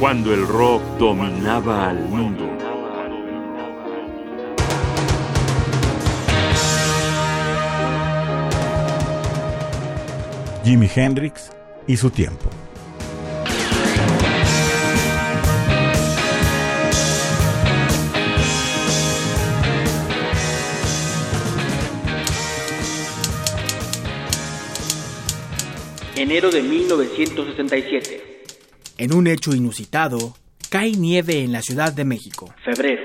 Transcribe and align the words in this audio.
cuando 0.00 0.32
el 0.32 0.46
rock 0.48 0.82
dominaba 0.98 1.90
al 1.90 1.98
mundo. 2.08 2.48
Jimi 10.64 10.88
Hendrix 10.94 11.50
y 11.86 11.98
su 11.98 12.08
tiempo. 12.08 12.48
Enero 26.16 26.50
de 26.50 26.62
1967. 26.62 28.29
En 29.00 29.14
un 29.14 29.26
hecho 29.28 29.54
inusitado, 29.54 30.36
cae 30.68 30.92
nieve 30.92 31.42
en 31.42 31.52
la 31.52 31.62
Ciudad 31.62 31.90
de 31.90 32.04
México. 32.04 32.52
Febrero. 32.62 33.00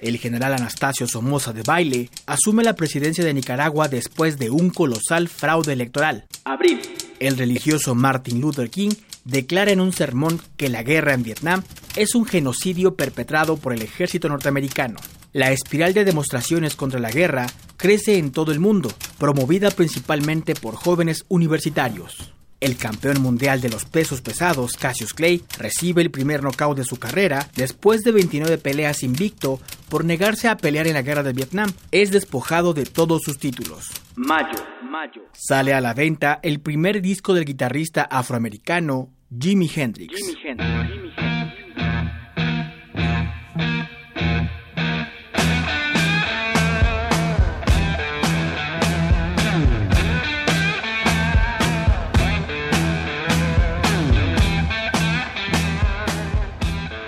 El 0.00 0.16
general 0.18 0.54
Anastasio 0.54 1.08
Somoza 1.08 1.52
de 1.52 1.64
Baile 1.64 2.08
asume 2.26 2.62
la 2.62 2.76
presidencia 2.76 3.24
de 3.24 3.34
Nicaragua 3.34 3.88
después 3.88 4.38
de 4.38 4.48
un 4.50 4.70
colosal 4.70 5.26
fraude 5.26 5.72
electoral. 5.72 6.24
Abril. 6.44 6.80
El 7.18 7.36
religioso 7.36 7.96
Martin 7.96 8.40
Luther 8.40 8.70
King 8.70 8.92
declara 9.24 9.72
en 9.72 9.80
un 9.80 9.92
sermón 9.92 10.40
que 10.56 10.68
la 10.68 10.84
guerra 10.84 11.14
en 11.14 11.24
Vietnam 11.24 11.64
es 11.96 12.14
un 12.14 12.26
genocidio 12.26 12.94
perpetrado 12.94 13.56
por 13.56 13.72
el 13.72 13.82
ejército 13.82 14.28
norteamericano. 14.28 15.00
La 15.32 15.50
espiral 15.50 15.94
de 15.94 16.04
demostraciones 16.04 16.76
contra 16.76 17.00
la 17.00 17.10
guerra 17.10 17.48
crece 17.76 18.18
en 18.18 18.30
todo 18.30 18.52
el 18.52 18.60
mundo, 18.60 18.92
promovida 19.18 19.72
principalmente 19.72 20.54
por 20.54 20.76
jóvenes 20.76 21.24
universitarios. 21.26 22.32
El 22.60 22.76
campeón 22.76 23.22
mundial 23.22 23.62
de 23.62 23.70
los 23.70 23.86
pesos 23.86 24.20
pesados, 24.20 24.72
Cassius 24.72 25.14
Clay, 25.14 25.42
recibe 25.58 26.02
el 26.02 26.10
primer 26.10 26.42
knockout 26.42 26.76
de 26.76 26.84
su 26.84 26.98
carrera 26.98 27.48
después 27.56 28.02
de 28.02 28.12
29 28.12 28.58
peleas 28.58 29.02
invicto 29.02 29.58
por 29.88 30.04
negarse 30.04 30.46
a 30.46 30.58
pelear 30.58 30.86
en 30.86 30.92
la 30.94 31.02
guerra 31.02 31.22
de 31.22 31.32
Vietnam. 31.32 31.72
Es 31.90 32.10
despojado 32.10 32.74
de 32.74 32.84
todos 32.84 33.22
sus 33.24 33.38
títulos. 33.38 33.90
Mayo, 34.14 34.58
mayo. 34.82 35.22
Sale 35.32 35.72
a 35.72 35.80
la 35.80 35.94
venta 35.94 36.38
el 36.42 36.60
primer 36.60 37.00
disco 37.00 37.32
del 37.32 37.46
guitarrista 37.46 38.02
afroamericano 38.02 39.08
Jimi 39.38 39.70
Hendrix. 39.74 40.14
Jimi 40.14 40.38
Hendrix. 40.44 40.88
Jimi 40.88 41.12
Hendrix. 41.16 41.59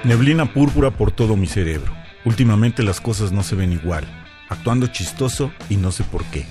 Neblina 0.05 0.53
púrpura 0.53 0.91
por 0.91 1.13
todo 1.13 1.37
mi 1.37 1.47
cerebro. 1.47 1.93
Últimamente 2.25 2.83
las 2.83 3.01
cosas 3.01 3.31
no 3.31 3.45
se 3.45 3.55
ven 3.55 3.73
igual, 3.73 4.05
actuando 4.49 4.89
chistoso 4.89 5.53
y 5.71 5.77
no 5.77 5.93
sé 5.93 6.03
por 6.03 6.25
qué. 6.25 6.45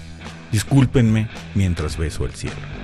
Discúlpenme 0.54 1.28
mientras 1.54 1.98
beso 1.98 2.24
el 2.24 2.32
cielo. 2.32 2.81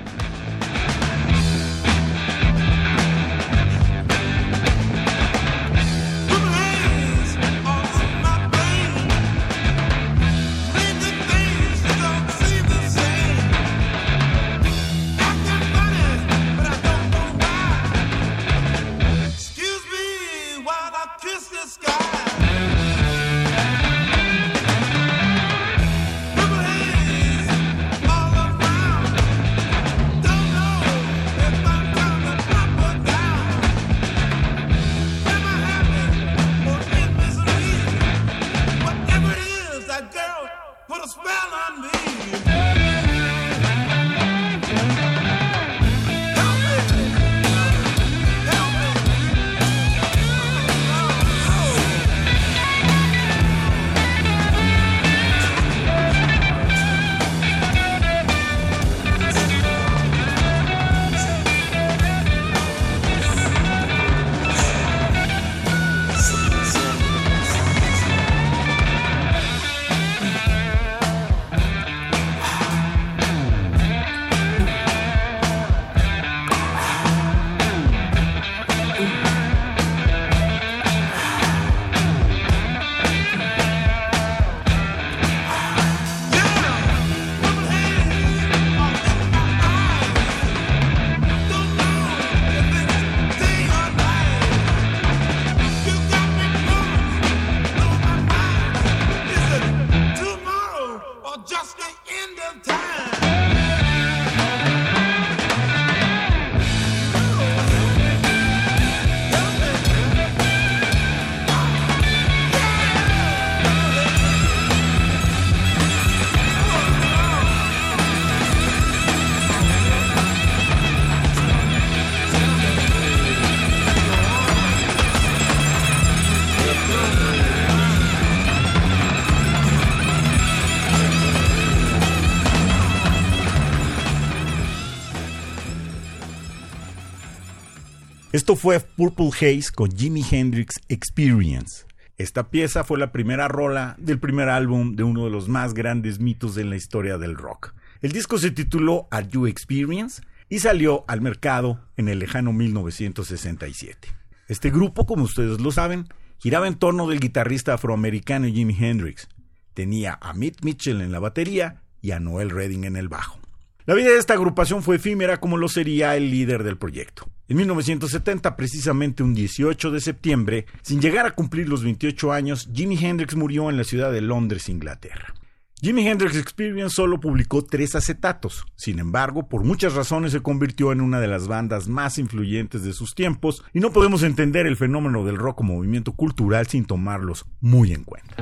Esto 138.38 138.54
fue 138.54 138.78
Purple 138.78 139.30
Haze 139.32 139.72
con 139.74 139.90
Jimi 139.90 140.24
Hendrix 140.30 140.76
Experience. 140.88 141.84
Esta 142.18 142.50
pieza 142.50 142.84
fue 142.84 142.96
la 142.96 143.10
primera 143.10 143.48
rola 143.48 143.96
del 143.98 144.20
primer 144.20 144.48
álbum 144.48 144.94
de 144.94 145.02
uno 145.02 145.24
de 145.24 145.30
los 145.32 145.48
más 145.48 145.74
grandes 145.74 146.20
mitos 146.20 146.56
en 146.56 146.70
la 146.70 146.76
historia 146.76 147.18
del 147.18 147.34
rock. 147.34 147.74
El 148.00 148.12
disco 148.12 148.38
se 148.38 148.52
tituló 148.52 149.08
Are 149.10 149.26
You 149.28 149.48
Experience 149.48 150.22
y 150.48 150.60
salió 150.60 151.04
al 151.08 151.20
mercado 151.20 151.80
en 151.96 152.06
el 152.06 152.20
lejano 152.20 152.52
1967. 152.52 154.06
Este 154.46 154.70
grupo, 154.70 155.04
como 155.04 155.24
ustedes 155.24 155.60
lo 155.60 155.72
saben, 155.72 156.06
giraba 156.38 156.68
en 156.68 156.78
torno 156.78 157.08
del 157.08 157.18
guitarrista 157.18 157.74
afroamericano 157.74 158.46
Jimi 158.46 158.76
Hendrix. 158.78 159.26
Tenía 159.74 160.16
a 160.22 160.32
Mitt 160.32 160.62
Mitchell 160.62 161.00
en 161.00 161.10
la 161.10 161.18
batería 161.18 161.82
y 162.00 162.12
a 162.12 162.20
Noel 162.20 162.50
Redding 162.50 162.84
en 162.84 162.94
el 162.94 163.08
bajo. 163.08 163.40
La 163.88 163.94
vida 163.94 164.10
de 164.10 164.18
esta 164.18 164.34
agrupación 164.34 164.82
fue 164.82 164.96
efímera 164.96 165.40
como 165.40 165.56
lo 165.56 165.66
sería 165.66 166.14
el 166.14 166.30
líder 166.30 166.62
del 166.62 166.76
proyecto. 166.76 167.26
En 167.48 167.56
1970, 167.56 168.54
precisamente 168.54 169.22
un 169.22 169.32
18 169.32 169.90
de 169.90 170.00
septiembre, 170.02 170.66
sin 170.82 171.00
llegar 171.00 171.24
a 171.24 171.30
cumplir 171.30 171.70
los 171.70 171.84
28 171.84 172.30
años, 172.30 172.68
Jimi 172.70 173.02
Hendrix 173.02 173.34
murió 173.34 173.70
en 173.70 173.78
la 173.78 173.84
ciudad 173.84 174.12
de 174.12 174.20
Londres, 174.20 174.68
Inglaterra. 174.68 175.32
Jimi 175.80 176.06
Hendrix 176.06 176.36
Experience 176.36 176.94
solo 176.94 177.18
publicó 177.18 177.64
tres 177.64 177.94
acetatos, 177.94 178.66
sin 178.76 178.98
embargo, 178.98 179.48
por 179.48 179.64
muchas 179.64 179.94
razones 179.94 180.32
se 180.32 180.42
convirtió 180.42 180.92
en 180.92 181.00
una 181.00 181.18
de 181.18 181.28
las 181.28 181.48
bandas 181.48 181.88
más 181.88 182.18
influyentes 182.18 182.84
de 182.84 182.92
sus 182.92 183.14
tiempos 183.14 183.64
y 183.72 183.80
no 183.80 183.90
podemos 183.90 184.22
entender 184.22 184.66
el 184.66 184.76
fenómeno 184.76 185.24
del 185.24 185.38
rock 185.38 185.56
como 185.56 185.76
movimiento 185.76 186.12
cultural 186.12 186.66
sin 186.66 186.84
tomarlos 186.84 187.46
muy 187.62 187.94
en 187.94 188.04
cuenta. 188.04 188.36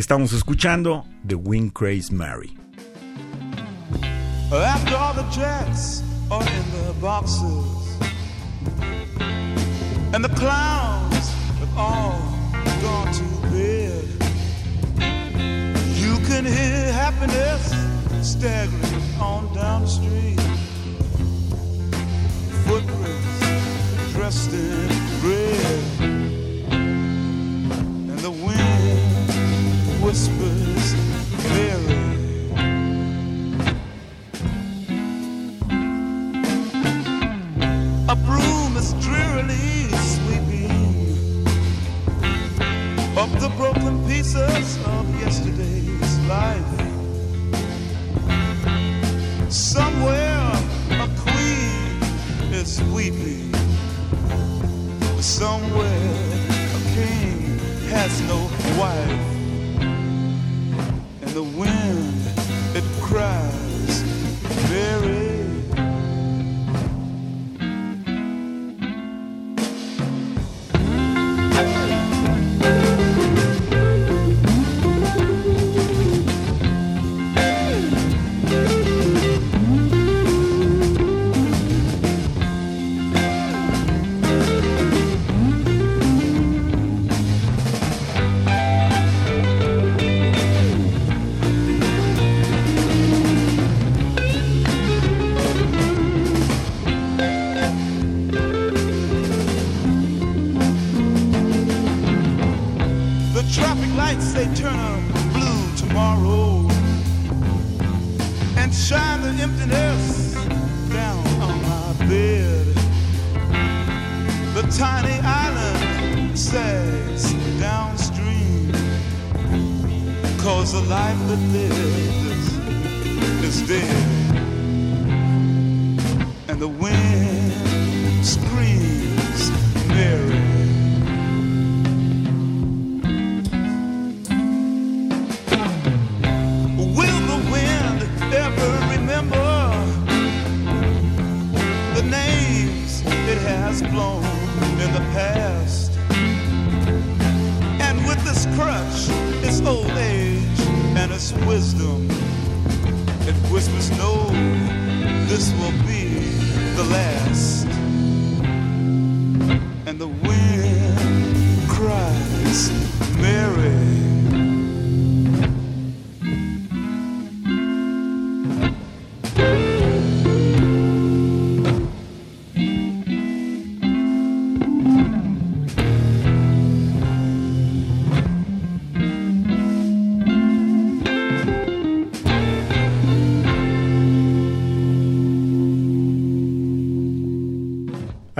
Estamos 0.00 0.32
escuchando 0.32 1.04
The 1.26 1.34
Wing 1.34 1.68
Craze 1.68 2.10
Mary. 2.10 2.56
After 4.50 4.96
all 4.96 5.12
the 5.12 5.30
tracks 5.30 6.02
are 6.30 6.40
in 6.40 6.86
the 6.86 6.94
boxes, 7.02 7.98
and 10.14 10.24
the 10.24 10.30
clowns 10.36 11.28
have 11.58 11.76
all 11.76 12.18
gone 12.80 13.12
to 13.12 13.24
bed. 13.50 14.06
You 15.98 16.16
can 16.26 16.46
hear 16.46 16.92
happiness 16.94 17.74
staggering 18.22 19.20
on 19.20 19.52
down 19.52 19.82
the 19.82 19.86
street. 19.86 20.40
Footprints 22.64 24.12
dressed 24.14 24.54
in. 24.54 25.49
whisper. 30.10 30.39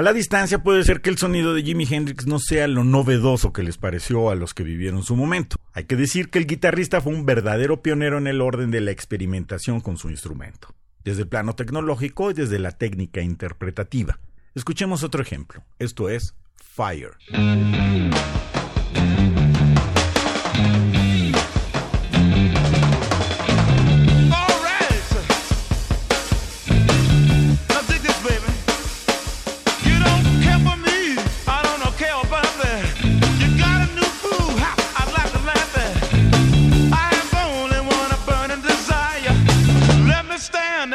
A 0.01 0.03
la 0.03 0.15
distancia 0.15 0.63
puede 0.63 0.83
ser 0.83 1.03
que 1.03 1.11
el 1.11 1.19
sonido 1.19 1.53
de 1.53 1.63
Jimi 1.63 1.87
Hendrix 1.87 2.27
no 2.27 2.39
sea 2.39 2.67
lo 2.69 2.85
novedoso 2.85 3.53
que 3.53 3.63
les 3.63 3.77
pareció 3.77 4.31
a 4.31 4.35
los 4.35 4.55
que 4.55 4.63
vivieron 4.63 5.03
su 5.03 5.15
momento. 5.15 5.57
Hay 5.75 5.85
que 5.85 5.95
decir 5.95 6.31
que 6.31 6.39
el 6.39 6.47
guitarrista 6.47 7.03
fue 7.03 7.13
un 7.13 7.27
verdadero 7.27 7.83
pionero 7.83 8.17
en 8.17 8.27
el 8.27 8.41
orden 8.41 8.71
de 8.71 8.81
la 8.81 8.93
experimentación 8.93 9.83
con 9.83 9.99
su 9.99 10.09
instrumento, 10.09 10.75
desde 11.05 11.25
el 11.25 11.29
plano 11.29 11.55
tecnológico 11.55 12.31
y 12.31 12.33
desde 12.33 12.59
la 12.59 12.71
técnica 12.71 13.21
interpretativa. 13.21 14.19
Escuchemos 14.55 15.03
otro 15.03 15.21
ejemplo. 15.21 15.65
Esto 15.79 16.09
es 16.09 16.35
Fire. 16.57 17.19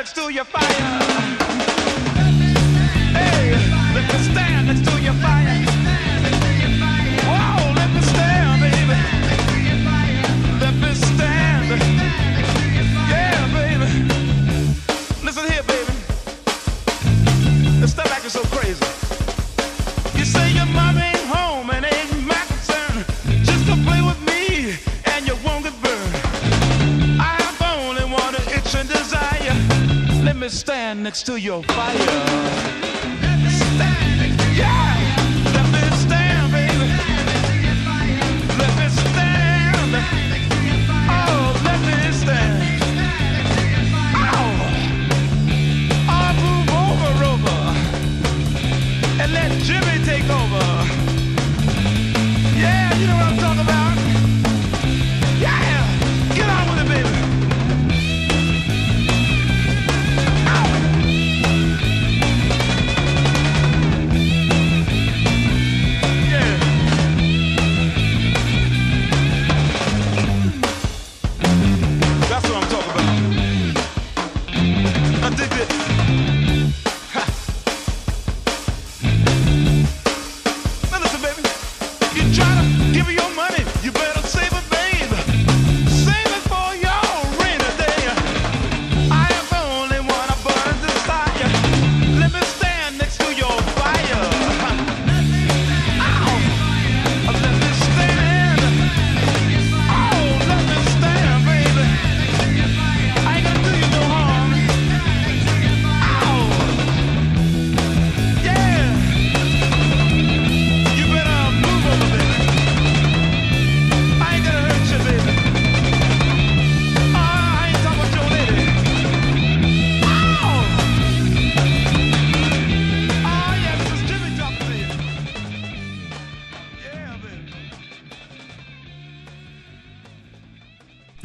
works 0.05 0.13
through 0.13 0.29
your 0.29 0.45
fire. 0.45 1.14
to 31.25 31.37
your 31.37 31.63
fire. 31.63 32.14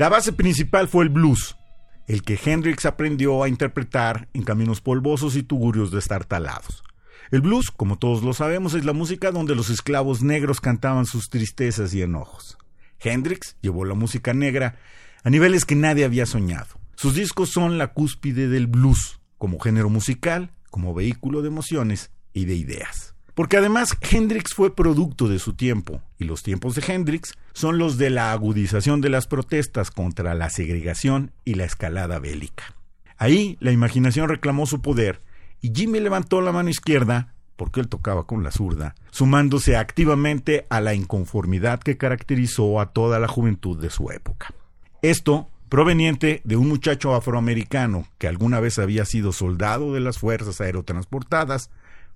La 0.01 0.09
base 0.09 0.33
principal 0.33 0.89
fue 0.89 1.05
el 1.05 1.11
blues, 1.11 1.59
el 2.07 2.23
que 2.23 2.41
Hendrix 2.43 2.87
aprendió 2.87 3.43
a 3.43 3.51
interpretar 3.51 4.31
en 4.33 4.45
caminos 4.45 4.81
polvosos 4.81 5.37
y 5.37 5.43
tugurios 5.43 5.91
destartalados. 5.91 6.83
El 7.31 7.43
blues, 7.43 7.71
como 7.71 7.99
todos 7.99 8.23
lo 8.23 8.33
sabemos, 8.33 8.73
es 8.73 8.87
la 8.87 8.95
música 8.95 9.31
donde 9.31 9.55
los 9.55 9.69
esclavos 9.69 10.23
negros 10.23 10.63
cantaban 10.63 11.05
sus 11.05 11.29
tristezas 11.29 11.93
y 11.93 12.01
enojos. 12.01 12.57
Hendrix 12.99 13.59
llevó 13.61 13.85
la 13.85 13.93
música 13.93 14.33
negra 14.33 14.79
a 15.23 15.29
niveles 15.29 15.67
que 15.67 15.77
nadie 15.77 16.07
había 16.07 16.25
soñado. 16.25 16.81
Sus 16.97 17.15
discos 17.15 17.51
son 17.51 17.77
la 17.77 17.93
cúspide 17.93 18.49
del 18.49 18.69
blues, 18.69 19.21
como 19.37 19.61
género 19.61 19.91
musical, 19.91 20.51
como 20.71 20.95
vehículo 20.95 21.43
de 21.43 21.49
emociones 21.49 22.11
y 22.33 22.47
de 22.47 22.55
ideas. 22.55 23.15
Porque 23.35 23.57
además 23.57 23.97
Hendrix 24.01 24.55
fue 24.55 24.75
producto 24.75 25.29
de 25.29 25.39
su 25.39 25.55
tiempo, 25.55 26.03
y 26.19 26.25
los 26.25 26.43
tiempos 26.43 26.75
de 26.75 26.83
Hendrix 26.87 27.35
son 27.53 27.79
los 27.79 27.99
de 27.99 28.11
la 28.11 28.33
agudización 28.33 29.01
de 29.01 29.11
las 29.11 29.27
protestas 29.27 29.91
contra 29.91 30.35
la 30.35 30.51
segregación 30.51 31.33
y 31.45 31.55
la 31.55 31.65
escalada 31.65 32.19
bélica. 32.19 32.75
Ahí 33.17 33.57
la 33.61 33.73
imaginación 33.73 34.29
reclamó 34.29 34.67
su 34.67 34.81
poder, 34.81 35.21
y 35.61 35.73
Jimmy 35.75 36.01
levantó 36.01 36.41
la 36.41 36.53
mano 36.53 36.71
izquierda, 36.71 37.35
porque 37.57 37.81
él 37.81 37.89
tocaba 37.89 38.25
con 38.25 38.43
la 38.43 38.51
zurda, 38.51 38.95
sumándose 39.11 39.77
activamente 39.77 40.67
a 40.71 40.81
la 40.81 40.95
inconformidad 40.95 41.81
que 41.81 41.99
caracterizó 41.99 42.81
a 42.81 42.93
toda 42.93 43.19
la 43.19 43.29
juventud 43.29 43.79
de 43.79 43.91
su 43.91 44.11
época. 44.11 44.55
Esto 45.03 45.47
proveniente 45.69 46.41
de 46.45 46.57
un 46.57 46.69
muchacho 46.69 47.15
afroamericano 47.15 48.07
que 48.19 48.29
alguna 48.29 48.61
vez 48.61 48.79
había 48.79 49.05
sido 49.05 49.33
soldado 49.33 49.95
de 49.95 50.01
las 50.01 50.19
fuerzas 50.19 50.61
aerotransportadas, 50.61 51.71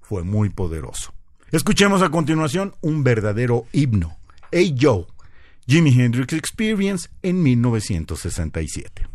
fue 0.04 0.22
muy 0.22 0.50
poderoso. 0.50 1.12
Escuchemos 1.50 2.02
a 2.02 2.10
continuación 2.10 2.74
un 2.82 3.02
verdadero 3.02 3.64
himno, 3.72 4.16
Hey 4.52 4.76
Joe, 4.78 5.06
Jimi 5.66 5.98
Hendrix 5.98 6.34
Experience 6.34 7.08
en 7.22 7.42
1967. 7.42 9.13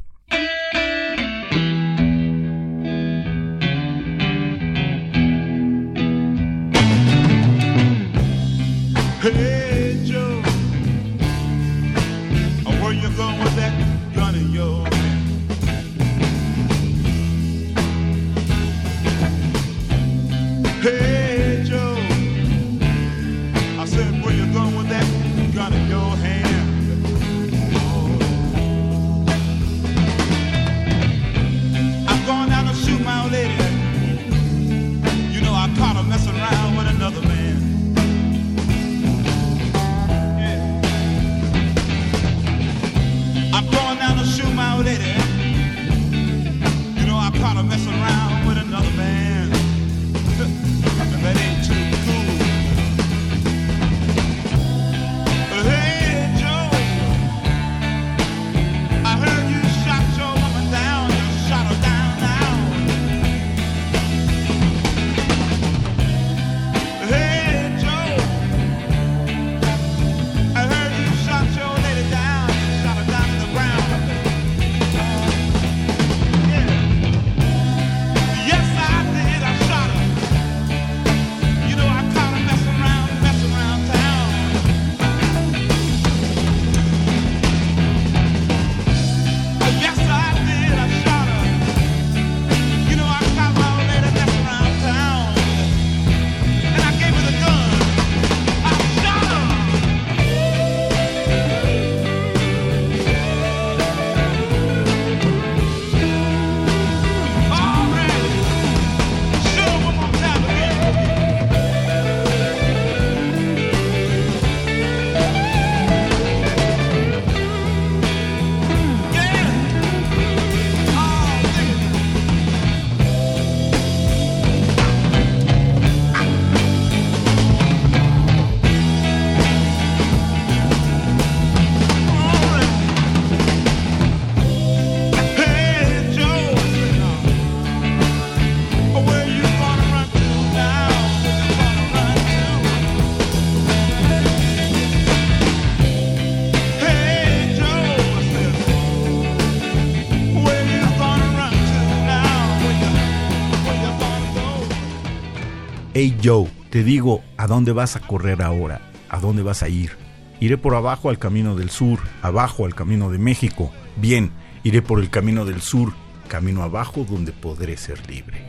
Hey 156.02 156.18
Joe, 156.24 156.48
te 156.70 156.86
digo, 156.86 157.22
¿a 157.36 157.46
dónde 157.46 157.74
vas 157.74 157.98
a 157.98 158.00
correr 158.00 158.42
ahora? 158.42 158.80
¿A 159.10 159.20
dónde 159.20 159.44
vas 159.44 159.64
a 159.64 159.68
ir? 159.68 159.98
Iré 160.40 160.58
por 160.58 160.74
abajo 160.74 161.10
al 161.10 161.20
camino 161.20 161.58
del 161.58 161.70
sur, 161.70 162.00
abajo 162.22 162.64
al 162.64 162.74
camino 162.74 163.12
de 163.12 163.18
México. 163.18 163.70
Bien, 163.98 164.32
iré 164.64 164.82
por 164.82 165.02
el 165.02 165.10
camino 165.10 165.44
del 165.44 165.60
sur, 165.60 165.92
camino 166.30 166.64
abajo 166.64 167.04
donde 167.04 167.34
podré 167.34 167.76
ser 167.76 168.00
libre. 168.10 168.49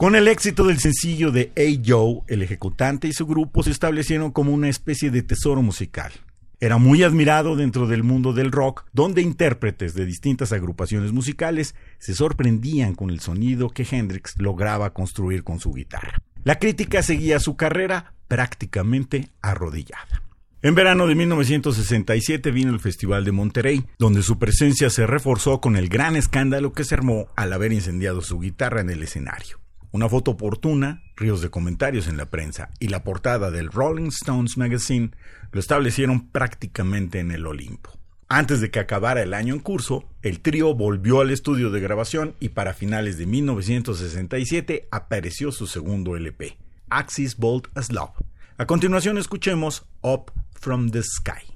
Con 0.00 0.16
el 0.16 0.28
éxito 0.28 0.66
del 0.66 0.78
sencillo 0.78 1.30
de 1.30 1.52
Hey 1.54 1.82
Joe, 1.86 2.22
el 2.26 2.40
ejecutante 2.40 3.06
y 3.06 3.12
su 3.12 3.26
grupo 3.26 3.62
se 3.62 3.70
establecieron 3.70 4.30
como 4.30 4.50
una 4.50 4.70
especie 4.70 5.10
de 5.10 5.22
tesoro 5.22 5.60
musical. 5.60 6.10
Era 6.58 6.78
muy 6.78 7.02
admirado 7.02 7.54
dentro 7.54 7.86
del 7.86 8.02
mundo 8.02 8.32
del 8.32 8.50
rock, 8.50 8.86
donde 8.94 9.20
intérpretes 9.20 9.92
de 9.92 10.06
distintas 10.06 10.52
agrupaciones 10.52 11.12
musicales 11.12 11.74
se 11.98 12.14
sorprendían 12.14 12.94
con 12.94 13.10
el 13.10 13.20
sonido 13.20 13.68
que 13.68 13.86
Hendrix 13.90 14.36
lograba 14.38 14.94
construir 14.94 15.44
con 15.44 15.60
su 15.60 15.74
guitarra. 15.74 16.16
La 16.44 16.58
crítica 16.58 17.02
seguía 17.02 17.38
su 17.38 17.56
carrera 17.56 18.14
prácticamente 18.26 19.28
arrodillada. 19.42 20.22
En 20.62 20.74
verano 20.74 21.08
de 21.08 21.14
1967 21.14 22.50
vino 22.52 22.72
el 22.72 22.80
Festival 22.80 23.26
de 23.26 23.32
Monterrey, 23.32 23.84
donde 23.98 24.22
su 24.22 24.38
presencia 24.38 24.88
se 24.88 25.06
reforzó 25.06 25.60
con 25.60 25.76
el 25.76 25.90
gran 25.90 26.16
escándalo 26.16 26.72
que 26.72 26.84
se 26.84 26.94
armó 26.94 27.26
al 27.36 27.52
haber 27.52 27.74
incendiado 27.74 28.22
su 28.22 28.40
guitarra 28.40 28.80
en 28.80 28.88
el 28.88 29.02
escenario. 29.02 29.59
Una 29.92 30.08
foto 30.08 30.32
oportuna, 30.32 31.02
ríos 31.16 31.42
de 31.42 31.50
comentarios 31.50 32.06
en 32.06 32.16
la 32.16 32.26
prensa 32.26 32.70
y 32.78 32.88
la 32.88 33.02
portada 33.02 33.50
del 33.50 33.72
Rolling 33.72 34.08
Stones 34.08 34.56
Magazine 34.56 35.10
lo 35.50 35.58
establecieron 35.58 36.28
prácticamente 36.28 37.18
en 37.18 37.32
el 37.32 37.46
Olimpo. 37.46 37.90
Antes 38.28 38.60
de 38.60 38.70
que 38.70 38.78
acabara 38.78 39.22
el 39.22 39.34
año 39.34 39.54
en 39.54 39.60
curso, 39.60 40.04
el 40.22 40.38
trío 40.38 40.72
volvió 40.74 41.20
al 41.20 41.32
estudio 41.32 41.70
de 41.70 41.80
grabación 41.80 42.36
y 42.38 42.50
para 42.50 42.74
finales 42.74 43.18
de 43.18 43.26
1967 43.26 44.86
apareció 44.92 45.50
su 45.50 45.66
segundo 45.66 46.16
LP, 46.16 46.56
Axis 46.88 47.36
Bolt 47.36 47.66
as 47.76 47.90
Love. 47.90 48.14
A 48.58 48.66
continuación 48.66 49.18
escuchemos 49.18 49.84
Up 50.02 50.30
from 50.52 50.90
the 50.90 51.02
Sky. 51.02 51.49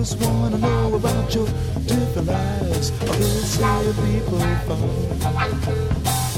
Just 0.00 0.18
wanna 0.22 0.56
know 0.56 0.94
about 0.94 1.34
your 1.34 1.46
different 1.84 2.26
lives. 2.26 2.90
I 3.02 3.04
heard 3.04 3.44
say 3.54 3.92
people 4.08 4.40
fall. 4.66 4.98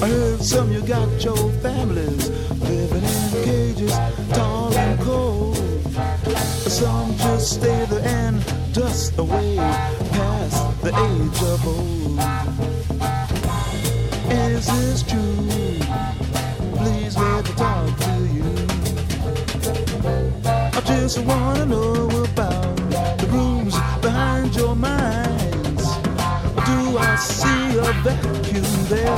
I 0.02 0.09
heard 0.09 0.42
some 0.42 0.73
you 0.73 0.83
got 0.83 1.09
your 1.23 1.49
families 1.62 2.28
living 2.59 3.04
in 3.04 3.45
cages, 3.45 3.97
tall 4.33 4.76
and 4.76 5.00
cold. 5.02 5.57
Some 6.66 7.16
just 7.19 7.52
stay 7.54 7.85
there 7.85 8.04
and 8.04 8.42
dust 8.73 9.16
away 9.19 9.54
past 10.11 10.83
the 10.83 10.92
age 11.09 11.40
of 11.52 11.64
old. 11.75 12.19
Is 14.40 14.66
this 14.66 15.02
true? 15.04 15.37
Please 16.78 17.16
let 17.16 17.45
me 17.45 17.54
talk 17.54 17.97
to 18.07 18.14
you. 18.37 18.49
I 20.76 20.81
just 20.85 21.19
wanna 21.21 21.66
know 21.66 22.25
about 22.25 22.72
your 24.56 24.75
minds. 24.75 25.85
Do 26.66 26.99
I 26.99 27.16
see 27.16 27.78
a 27.78 27.92
vacuum 28.02 28.64
there, 28.88 29.11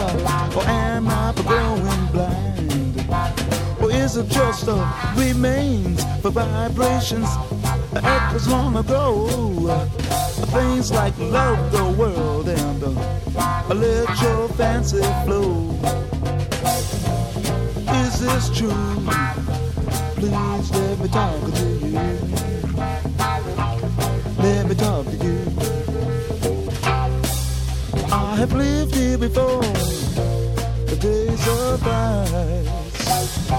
or 0.57 0.63
am 0.65 1.09
I 1.09 1.33
going 1.47 2.07
blind? 2.13 3.83
Or 3.83 3.91
is 3.91 4.17
it 4.17 4.29
just 4.29 4.69
a 4.69 4.77
remains 5.17 6.05
for 6.21 6.31
vibrations 6.31 7.29
that 7.93 8.05
echoes 8.05 8.49
long 8.49 8.77
ago? 8.77 9.27
Things 10.55 10.93
like 10.93 11.19
love 11.19 11.73
the 11.73 11.85
world 11.99 12.49
and 12.49 12.85
uh, 12.85 13.75
let 13.75 14.23
your 14.23 14.49
fancy 14.51 15.03
flow. 15.25 15.71
Is 18.03 18.21
this 18.21 18.57
true? 18.57 18.73
Please 20.17 20.71
let 20.71 20.99
me 21.01 21.09
talk 21.09 21.41
to 21.55 21.67
you. 21.87 22.64
Talk 24.79 25.07
to 25.07 25.17
you. 25.25 25.39
I 28.13 28.37
have 28.37 28.53
lived 28.53 28.95
here 28.95 29.19
before. 29.19 29.63
The 30.91 30.97
days 31.01 31.49
of 31.49 31.87
ice. 31.87 33.51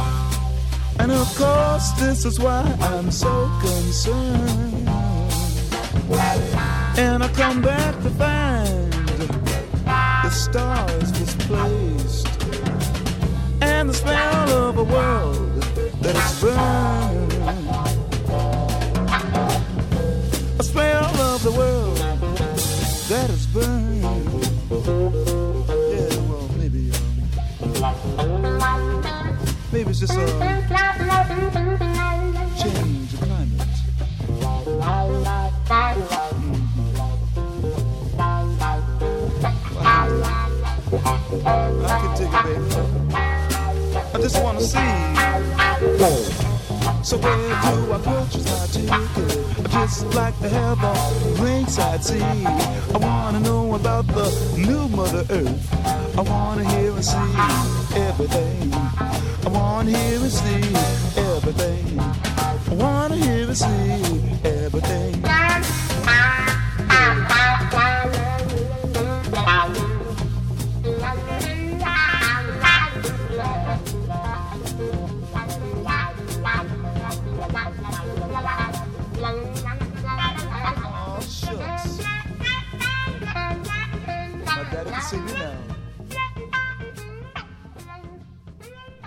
And 1.00 1.12
of 1.12 1.36
course, 1.38 1.92
this 2.00 2.26
is 2.26 2.40
why 2.40 2.64
I'm 2.82 3.12
so 3.12 3.50
concerned. 3.62 4.90
And 6.98 7.24
I 7.24 7.28
come 7.34 7.62
back 7.62 7.96
to 8.04 8.10
find 8.12 8.92
the 10.24 10.30
stars 10.30 11.12
misplaced 11.20 12.28
and 13.62 13.90
the 13.90 13.94
smell 13.94 14.50
of 14.68 14.78
a 14.78 14.84
world 14.84 15.62
that 16.02 16.16
is 16.16 16.42
burned. 16.42 17.15
The 21.46 21.52
world 21.52 21.96
that 23.08 23.30
is 23.30 23.46
burning. 23.46 24.02
Yeah, 25.92 26.10
well, 26.28 26.50
maybe, 26.58 26.90
um, 28.18 28.50
maybe 29.72 29.90
it's 29.92 30.00
just 30.00 30.14
a 30.14 30.26
change 32.58 33.14
of 33.14 33.20
climate. 33.22 33.62
I 41.46 42.00
can 42.02 42.12
take 42.18 42.34
it, 42.34 42.42
baby. 42.44 42.70
I 44.14 44.18
just 44.20 44.38
wanna 44.42 44.62
see. 44.62 44.90
So 47.04 47.18
where 47.20 47.38
do 47.38 47.94
I 47.94 47.96
purchase 48.02 48.46
my 48.50 48.66
ticket? 48.66 49.45
I 49.76 49.82
just 49.82 50.06
like 50.16 50.40
to 50.40 50.48
have 50.48 50.82
a 50.82 51.44
ringside 51.44 52.02
seat. 52.02 52.22
I 52.22 52.98
wanna 52.98 53.42
know 53.42 53.76
about 53.76 54.08
the 54.08 54.32
new 54.56 54.88
Mother 54.88 55.26
Earth. 55.30 56.18
I 56.18 56.22
wanna 56.22 56.64
hear 56.64 56.92
and 56.92 57.04
see 57.04 58.00
everything. 58.00 58.74
I 58.74 59.50
wanna 59.50 59.92
hear 59.92 60.22
and 60.22 60.32
see 60.32 60.64
everything. 61.18 62.00
I 62.00 62.74
wanna 62.74 63.18
hear 63.18 63.48
and 63.48 63.58
see 63.58 64.05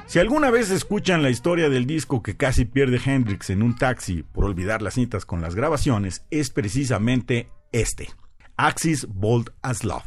Si 0.09 0.19
alguna 0.19 0.51
vez 0.51 0.71
escuchan 0.71 1.23
la 1.23 1.29
historia 1.29 1.69
del 1.69 1.87
disco 1.87 2.23
que 2.23 2.35
casi 2.35 2.65
pierde 2.65 2.99
Hendrix 3.05 3.51
en 3.51 3.63
un 3.63 3.77
taxi 3.77 4.23
por 4.23 4.47
olvidar 4.47 4.81
las 4.81 4.95
cintas 4.95 5.27
con 5.27 5.43
las 5.43 5.55
grabaciones, 5.55 6.25
es 6.31 6.49
precisamente 6.49 7.51
este, 7.73 8.09
Axis 8.57 9.07
Bolt 9.07 9.51
as 9.61 9.85
Love, 9.85 10.07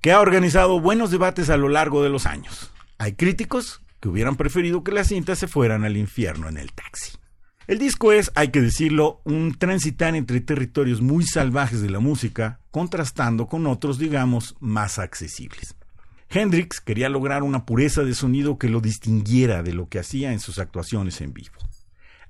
que 0.00 0.12
ha 0.12 0.20
organizado 0.20 0.78
buenos 0.78 1.10
debates 1.10 1.50
a 1.50 1.56
lo 1.56 1.68
largo 1.68 2.04
de 2.04 2.08
los 2.08 2.24
años. 2.24 2.70
Hay 2.98 3.14
críticos 3.14 3.82
que 3.98 4.08
hubieran 4.08 4.36
preferido 4.36 4.84
que 4.84 4.92
las 4.92 5.08
cintas 5.08 5.40
se 5.40 5.48
fueran 5.48 5.82
al 5.82 5.96
infierno 5.96 6.48
en 6.48 6.56
el 6.56 6.72
taxi. 6.72 7.18
El 7.66 7.80
disco 7.80 8.12
es, 8.12 8.30
hay 8.36 8.52
que 8.52 8.60
decirlo, 8.60 9.22
un 9.24 9.58
transitar 9.58 10.14
entre 10.14 10.40
territorios 10.40 11.00
muy 11.00 11.26
salvajes 11.26 11.82
de 11.82 11.90
la 11.90 11.98
música, 11.98 12.60
contrastando 12.70 13.48
con 13.48 13.66
otros, 13.66 13.98
digamos, 13.98 14.54
más 14.60 15.00
accesibles. 15.00 15.74
Hendrix 16.34 16.80
quería 16.80 17.10
lograr 17.10 17.42
una 17.42 17.66
pureza 17.66 18.04
de 18.04 18.14
sonido 18.14 18.58
que 18.58 18.70
lo 18.70 18.80
distinguiera 18.80 19.62
de 19.62 19.74
lo 19.74 19.88
que 19.88 19.98
hacía 19.98 20.32
en 20.32 20.40
sus 20.40 20.58
actuaciones 20.58 21.20
en 21.20 21.34
vivo. 21.34 21.56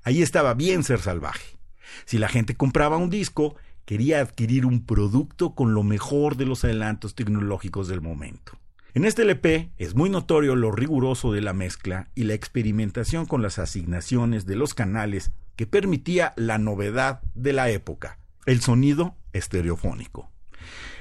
Ahí 0.03 0.21
estaba 0.21 0.53
bien 0.53 0.83
ser 0.83 0.99
salvaje. 0.99 1.57
Si 2.03 2.17
la 2.17 2.27
gente 2.27 2.55
compraba 2.55 2.97
un 2.97 3.09
disco, 3.09 3.55
quería 3.85 4.19
adquirir 4.19 4.65
un 4.65 4.85
producto 4.85 5.55
con 5.55 5.73
lo 5.73 5.83
mejor 5.83 6.35
de 6.35 6.45
los 6.45 6.65
adelantos 6.65 7.15
tecnológicos 7.15 7.87
del 7.87 8.01
momento. 8.01 8.59
En 8.93 9.05
este 9.05 9.21
LP 9.21 9.71
es 9.77 9.95
muy 9.95 10.09
notorio 10.09 10.55
lo 10.55 10.71
riguroso 10.71 11.31
de 11.31 11.41
la 11.41 11.53
mezcla 11.53 12.09
y 12.13 12.25
la 12.25 12.33
experimentación 12.33 13.25
con 13.25 13.41
las 13.41 13.57
asignaciones 13.57 14.45
de 14.45 14.57
los 14.57 14.73
canales 14.73 15.31
que 15.55 15.65
permitía 15.65 16.33
la 16.35 16.57
novedad 16.57 17.21
de 17.35 17.53
la 17.53 17.69
época, 17.69 18.19
el 18.45 18.59
sonido 18.59 19.15
estereofónico. 19.31 20.32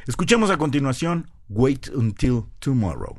Escuchemos 0.06 0.50
a 0.50 0.56
continuación 0.56 1.30
Wait 1.48 1.88
Until 1.88 2.48
Tomorrow. 2.58 3.16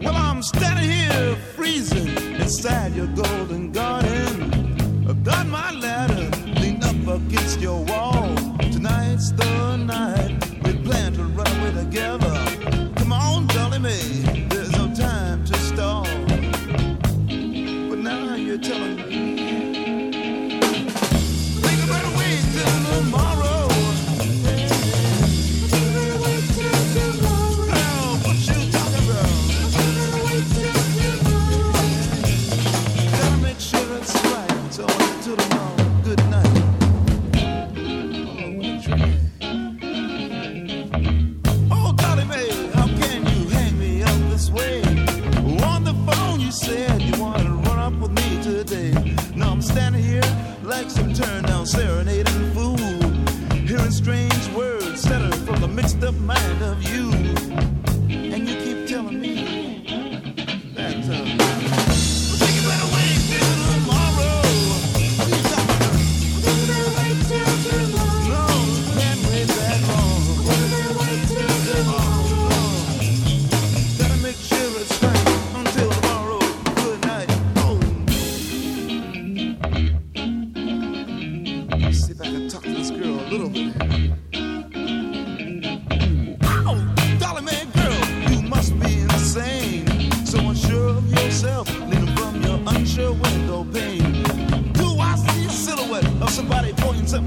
Well, 0.00 0.16
I'm 0.16 0.42
standing 0.42 0.90
here 0.90 1.36
freezing 1.54 2.08
inside 2.40 2.94
your 2.94 3.08
golden 3.08 3.72
garden. 3.72 5.06
I've 5.06 5.48
my 5.48 5.72
ladder 5.72 6.30
leaned 6.58 6.82
up 6.82 7.20
against 7.20 7.60
your 7.60 7.84
wall. 7.84 8.34
Tonight's 8.70 9.32
the 9.32 9.76
night 9.76 10.32
we 10.64 10.72
plan 10.78 11.12
to 11.12 11.24
run 11.24 11.60
away 11.60 11.72
together. 11.84 12.21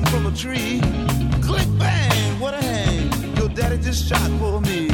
From 0.06 0.26
a 0.26 0.32
tree? 0.32 0.82
Click 1.42 1.68
bang, 1.78 2.40
what 2.40 2.54
a 2.54 2.62
hang. 2.62 3.36
Your 3.38 3.50
daddy 3.50 3.78
just 3.78 4.08
shot 4.08 4.30
for 4.40 4.62
me. 4.62 4.90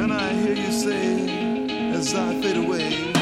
And 0.00 0.12
I 0.12 0.32
hear 0.32 0.54
you 0.54 0.72
say, 0.72 1.92
as 1.92 2.14
I 2.14 2.40
fade 2.40 2.56
away. 2.56 3.17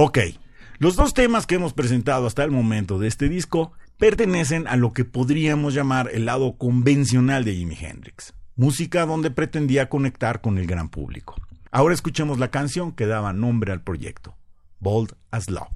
Ok, 0.00 0.20
los 0.78 0.94
dos 0.94 1.12
temas 1.12 1.44
que 1.44 1.56
hemos 1.56 1.72
presentado 1.72 2.28
hasta 2.28 2.44
el 2.44 2.52
momento 2.52 3.00
de 3.00 3.08
este 3.08 3.28
disco 3.28 3.72
pertenecen 3.96 4.68
a 4.68 4.76
lo 4.76 4.92
que 4.92 5.04
podríamos 5.04 5.74
llamar 5.74 6.08
el 6.12 6.26
lado 6.26 6.56
convencional 6.56 7.44
de 7.44 7.56
Jimi 7.56 7.74
Hendrix, 7.74 8.32
música 8.54 9.06
donde 9.06 9.32
pretendía 9.32 9.88
conectar 9.88 10.40
con 10.40 10.56
el 10.56 10.68
gran 10.68 10.88
público. 10.88 11.34
Ahora 11.72 11.94
escuchemos 11.94 12.38
la 12.38 12.52
canción 12.52 12.92
que 12.92 13.06
daba 13.06 13.32
nombre 13.32 13.72
al 13.72 13.82
proyecto, 13.82 14.36
Bold 14.78 15.14
as 15.32 15.50
Love. 15.50 15.74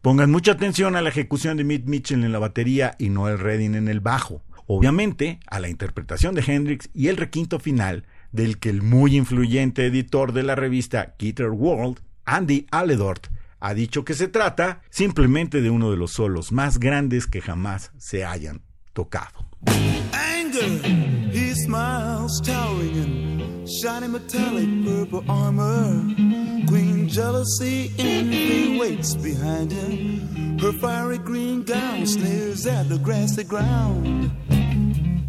Pongan 0.00 0.32
mucha 0.32 0.50
atención 0.50 0.96
a 0.96 1.00
la 1.00 1.10
ejecución 1.10 1.56
de 1.56 1.62
Mitch 1.62 1.84
Mitchell 1.84 2.24
en 2.24 2.32
la 2.32 2.40
batería 2.40 2.96
y 2.98 3.10
Noel 3.10 3.38
Redding 3.38 3.76
en 3.76 3.86
el 3.86 4.00
bajo. 4.00 4.42
Obviamente, 4.66 5.38
a 5.46 5.60
la 5.60 5.68
interpretación 5.68 6.34
de 6.34 6.42
Hendrix 6.44 6.90
y 6.94 7.06
el 7.06 7.16
requinto 7.16 7.60
final 7.60 8.06
del 8.32 8.58
que 8.58 8.70
el 8.70 8.82
muy 8.82 9.16
influyente 9.16 9.86
editor 9.86 10.32
de 10.32 10.42
la 10.42 10.56
revista 10.56 11.14
Guitar 11.16 11.50
World, 11.50 12.00
Andy 12.24 12.66
Aledort, 12.72 13.28
ha 13.62 13.74
dicho 13.74 14.04
que 14.04 14.14
se 14.14 14.26
trata 14.26 14.82
simplemente 14.90 15.62
de 15.62 15.70
uno 15.70 15.92
de 15.92 15.96
los 15.96 16.12
solos 16.12 16.50
más 16.50 16.78
grandes 16.78 17.26
que 17.26 17.40
jamás 17.40 17.92
se 17.96 18.24
hayan 18.24 18.62
tocado. 18.92 19.48
anger. 20.52 20.88
He 21.32 21.54
smiles, 21.54 22.40
towering 22.40 23.40
in 23.40 23.66
shiny 23.66 24.08
metallic 24.08 24.84
purple 24.84 25.24
armor. 25.28 26.02
Queen 26.66 27.08
jealousy 27.08 27.92
envy 27.98 28.78
waits 28.78 29.14
behind 29.14 29.72
him. 29.72 30.58
Her 30.58 30.72
fiery 30.72 31.18
green 31.18 31.62
gown 31.62 32.06
sneers 32.06 32.66
at 32.66 32.88
the 32.88 32.98
grassy 32.98 33.44
ground. 33.44 34.30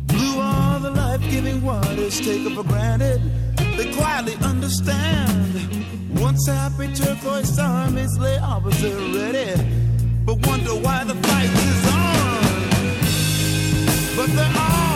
Blue 0.07 0.39
are 0.39 0.79
the 0.79 0.91
life-giving 0.91 1.61
waters 1.61 2.19
taken 2.19 2.55
for 2.55 2.63
granted. 2.63 3.21
They 3.77 3.91
quietly 3.93 4.35
understand. 4.43 6.19
Once 6.19 6.47
happy 6.47 6.93
turquoise 6.93 7.57
armies 7.59 8.17
lay 8.19 8.37
opposite 8.37 8.97
ready, 9.15 9.51
but 10.25 10.45
wonder 10.47 10.75
why 10.85 11.03
the 11.03 11.15
fight 11.15 11.49
is 11.49 11.85
on. 11.91 12.13
But 14.15 14.29
they're 14.35 14.57
all 14.57 14.92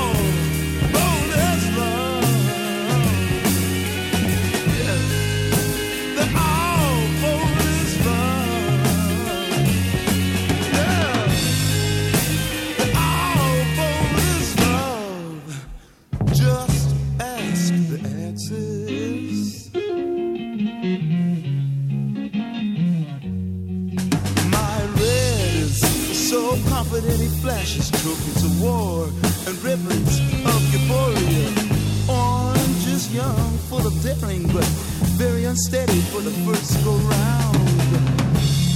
very 35.70 35.84
unsteady 35.84 36.02
for 36.12 36.22
the 36.22 36.32
first 36.46 36.84
go 36.84 36.94
round. 36.94 37.58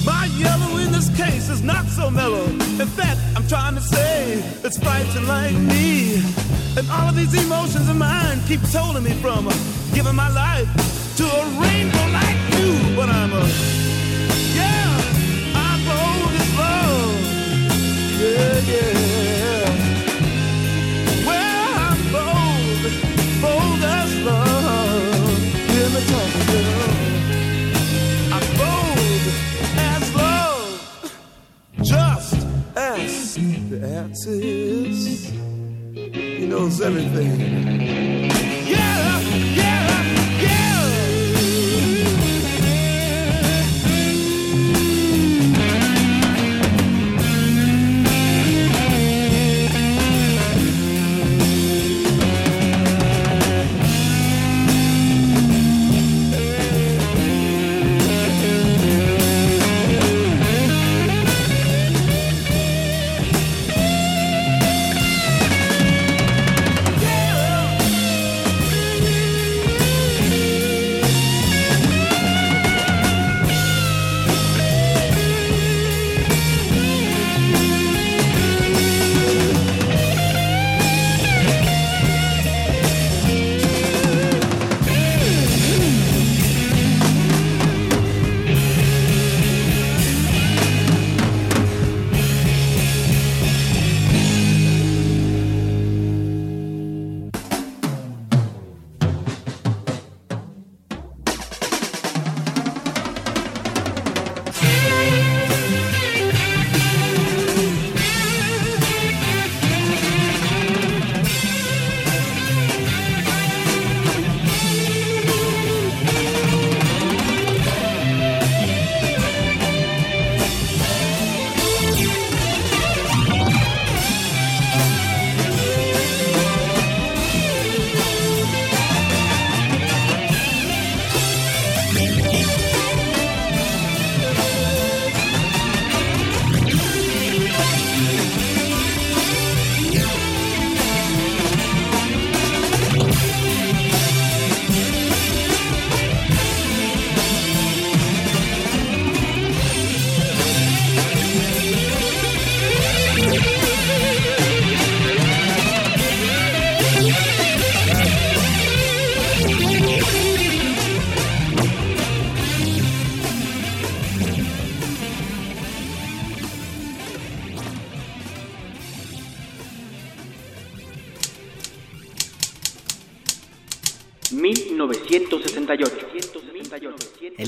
My 0.06 0.25
yellow 0.38 0.77
in 0.77 0.91
this 0.91 1.10
case 1.15 1.49
is 1.49 1.62
not 1.62 1.86
so 1.88 2.10
mellow. 2.10 2.45
In 2.45 2.88
fact, 2.88 3.19
I'm 3.36 3.47
trying 3.47 3.75
to 3.75 3.82
say 3.82 4.41
it's 4.63 4.77
fighting 4.77 5.27
like 5.27 5.56
me. 5.56 6.15
And 6.77 6.89
all 6.89 7.10
of 7.10 7.15
these 7.15 7.34
emotions 7.45 7.89
of 7.89 7.95
mine 7.95 8.39
keep 8.47 8.62
holding 8.62 9.04
me 9.04 9.12
from 9.21 9.47
giving 9.93 10.15
my 10.15 10.30
life 10.30 10.67
to 11.17 11.23
a 11.23 11.45
rainbow 11.62 12.08
like 12.12 12.39
you. 12.56 12.95
But 12.95 13.10
I'm 13.10 13.34
a 13.34 13.45
yeah, 14.56 14.91
I'm 15.56 15.80
bold 15.88 16.32
as 16.39 16.58
love. 16.58 17.21
Yeah, 18.19 18.60
yeah. 18.71 19.30
Answers. 34.27 35.31
He 35.93 36.45
knows 36.45 36.81
everything. 36.81 37.39
Yeah, 38.67 39.19
yeah. 39.55 39.80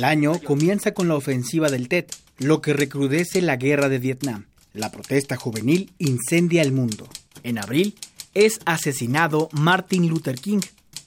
El 0.04 0.10
año 0.10 0.38
comienza 0.42 0.94
con 0.94 1.08
la 1.08 1.16
ofensiva 1.16 1.70
del 1.70 1.88
TED, 1.88 2.08
lo 2.38 2.60
que 2.60 2.74
recrudece 2.74 3.42
la 3.42 3.56
guerra 3.56 3.88
de 3.88 4.00
Vietnam. 4.00 4.48
La 4.74 4.92
protesta 4.92 5.38
juvenil 5.38 5.94
incendia 5.98 6.62
el 6.62 6.74
mundo. 6.74 7.08
En 7.44 7.58
abril 7.58 7.96
es 8.34 8.60
asesinado 8.66 9.48
Martin 9.54 10.10
Luther 10.10 10.36
King 10.36 10.60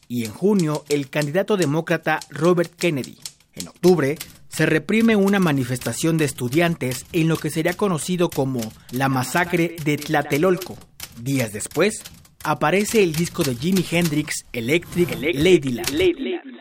y 0.09 0.25
en 0.25 0.33
junio 0.33 0.83
el 0.89 1.11
candidato 1.11 1.59
demócrata 1.59 2.21
Robert 2.31 2.75
Kennedy. 2.75 3.19
En 3.53 3.69
octubre 3.69 4.17
se 4.49 4.65
reprime 4.65 5.15
una 5.15 5.41
manifestación 5.41 6.17
de 6.17 6.25
estudiantes 6.25 7.05
en 7.13 7.29
lo 7.29 7.37
que 7.37 7.51
sería 7.51 7.75
conocido 7.75 8.31
como 8.31 8.63
la 8.93 9.11
masacre 9.11 9.77
de 9.85 9.99
Tlatelolco. 9.99 10.79
Días 11.21 11.53
después 11.53 12.03
aparece 12.45 13.03
el 13.03 13.13
disco 13.13 13.43
de 13.43 13.57
Jimi 13.57 13.85
Hendrix 13.91 14.47
Electric 14.55 15.19
Ladyland. 15.21 15.91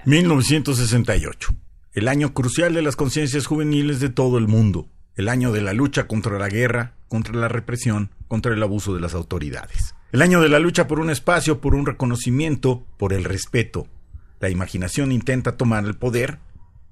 1968. 0.04 1.56
El 1.96 2.10
año 2.10 2.34
crucial 2.34 2.74
de 2.74 2.82
las 2.82 2.98
conciencias 2.98 3.46
juveniles 3.46 4.02
de 4.02 4.10
todo 4.10 4.38
el 4.38 4.50
mundo. 4.50 4.90
El 5.16 5.30
año 5.30 5.54
de 5.54 5.62
la 5.62 5.72
lucha 5.72 6.08
contra 6.08 6.38
la 6.38 6.50
guerra, 6.50 6.94
contra 7.08 7.34
la 7.34 7.48
represión, 7.48 8.12
contra 8.28 8.54
el 8.54 8.62
abuso 8.62 8.94
de 8.94 9.00
las 9.00 9.14
autoridades. 9.14 9.96
El 10.12 10.22
año 10.22 10.42
de 10.42 10.50
la 10.50 10.60
lucha 10.60 10.88
por 10.88 11.00
un 11.00 11.10
espacio, 11.10 11.62
por 11.62 11.74
un 11.74 11.86
reconocimiento, 11.86 12.86
por 12.98 13.14
el 13.14 13.24
respeto. 13.24 13.88
La 14.42 14.50
imaginación 14.50 15.14
intenta 15.14 15.56
tomar 15.56 15.86
el 15.86 15.96
poder 15.96 16.40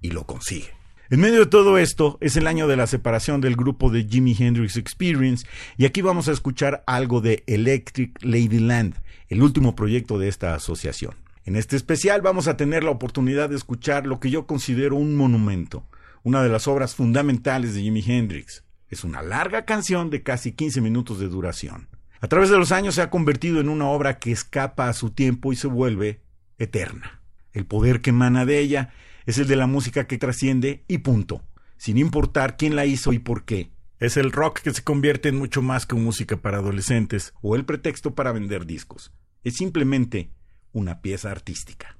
y 0.01 0.11
lo 0.11 0.23
consigue. 0.23 0.69
En 1.09 1.19
medio 1.19 1.39
de 1.39 1.47
todo 1.47 1.77
esto 1.77 2.17
es 2.21 2.37
el 2.37 2.47
año 2.47 2.69
de 2.69 2.77
la 2.77 2.87
separación 2.87 3.41
del 3.41 3.57
grupo 3.57 3.89
de 3.89 4.05
Jimi 4.05 4.37
Hendrix 4.39 4.77
Experience 4.77 5.45
y 5.75 5.83
aquí 5.83 6.01
vamos 6.01 6.29
a 6.29 6.31
escuchar 6.31 6.81
algo 6.87 7.19
de 7.19 7.43
Electric 7.45 8.23
Ladyland, 8.23 8.95
el 9.27 9.43
último 9.43 9.75
proyecto 9.75 10.17
de 10.17 10.29
esta 10.29 10.55
asociación. 10.55 11.22
En 11.45 11.57
este 11.57 11.75
especial 11.75 12.21
vamos 12.21 12.47
a 12.47 12.55
tener 12.55 12.85
la 12.85 12.91
oportunidad 12.91 13.49
de 13.49 13.57
escuchar 13.57 14.07
lo 14.07 14.21
que 14.21 14.29
yo 14.29 14.47
considero 14.47 14.95
un 14.95 15.15
monumento, 15.15 15.85
una 16.23 16.41
de 16.41 16.47
las 16.47 16.69
obras 16.69 16.95
fundamentales 16.95 17.75
de 17.75 17.81
Jimi 17.81 18.01
Hendrix. 18.05 18.63
Es 18.87 19.03
una 19.03 19.21
larga 19.21 19.65
canción 19.65 20.09
de 20.09 20.23
casi 20.23 20.53
15 20.53 20.79
minutos 20.79 21.19
de 21.19 21.27
duración. 21.27 21.89
A 22.21 22.27
través 22.29 22.49
de 22.49 22.57
los 22.57 22.71
años 22.71 22.95
se 22.95 23.01
ha 23.01 23.09
convertido 23.09 23.59
en 23.59 23.67
una 23.67 23.87
obra 23.89 24.19
que 24.19 24.31
escapa 24.31 24.87
a 24.87 24.93
su 24.93 25.09
tiempo 25.09 25.51
y 25.51 25.57
se 25.57 25.67
vuelve 25.67 26.21
eterna. 26.57 27.21
El 27.51 27.65
poder 27.65 27.99
que 27.99 28.11
emana 28.11 28.45
de 28.45 28.59
ella 28.59 28.93
es 29.25 29.37
el 29.37 29.47
de 29.47 29.57
la 29.57 29.67
música 29.67 30.07
que 30.07 30.17
trasciende 30.17 30.85
y 30.87 30.99
punto, 30.99 31.41
sin 31.75 31.97
importar 31.97 32.55
quién 32.55 32.77
la 32.77 32.85
hizo 32.85 33.11
y 33.11 33.19
por 33.19 33.43
qué. 33.43 33.69
Es 33.99 34.15
el 34.15 34.31
rock 34.31 34.61
que 34.61 34.73
se 34.73 34.83
convierte 34.83 35.27
en 35.27 35.37
mucho 35.37 35.61
más 35.61 35.85
que 35.85 35.95
música 35.95 36.37
para 36.37 36.59
adolescentes 36.59 37.33
o 37.41 37.57
el 37.57 37.65
pretexto 37.65 38.15
para 38.15 38.31
vender 38.31 38.65
discos. 38.65 39.11
Es 39.43 39.57
simplemente 39.57 40.31
una 40.73 41.01
pieza 41.01 41.31
artística. 41.31 41.95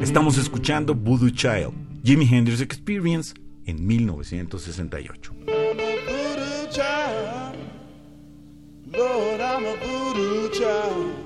Estamos 0.00 0.38
escuchando 0.38 0.94
Voodoo 0.94 1.30
Child, 1.30 1.72
Jimi 2.02 2.26
Hendrix 2.26 2.60
Experience 2.60 3.34
en 3.66 3.86
1968. 3.86 5.32
voodoo 5.44 6.70
child. 6.70 7.56
Lord, 8.92 9.40
I'm. 9.40 11.23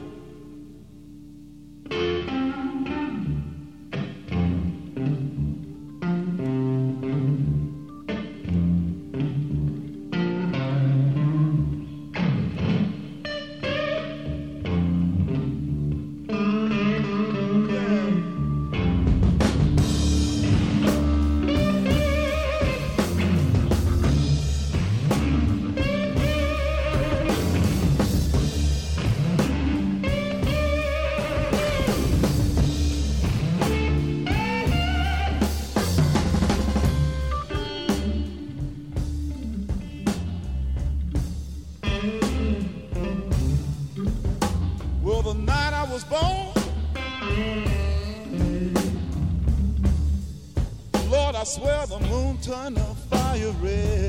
The 52.48 52.56
moon 52.56 52.74
turned 52.74 52.76
the 52.76 52.94
fire 53.10 53.50
red. 53.62 54.07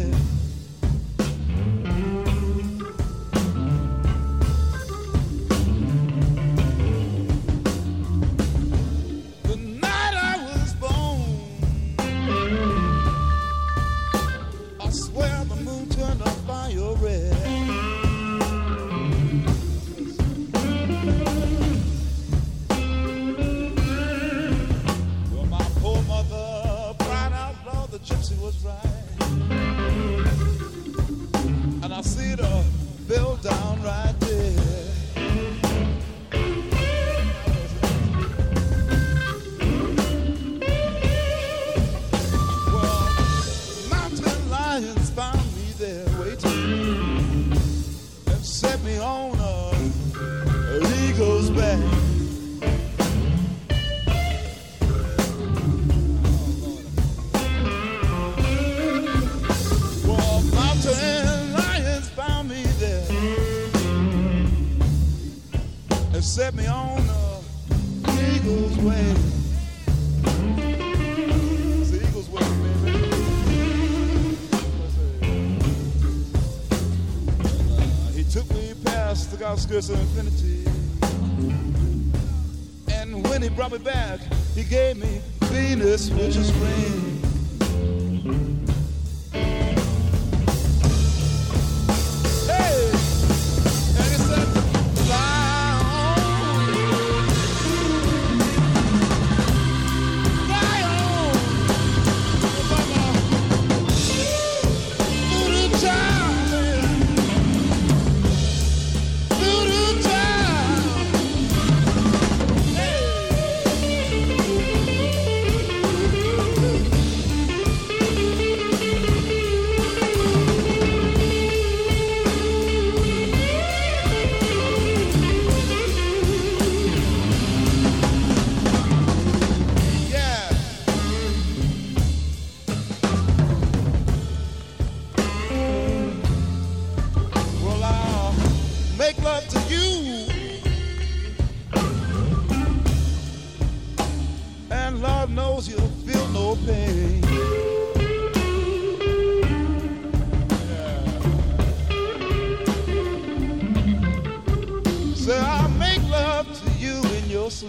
Past 79.79 79.87
the 79.87 79.95
outskirts 79.95 80.17
of 80.17 80.25
infinity. 80.25 80.48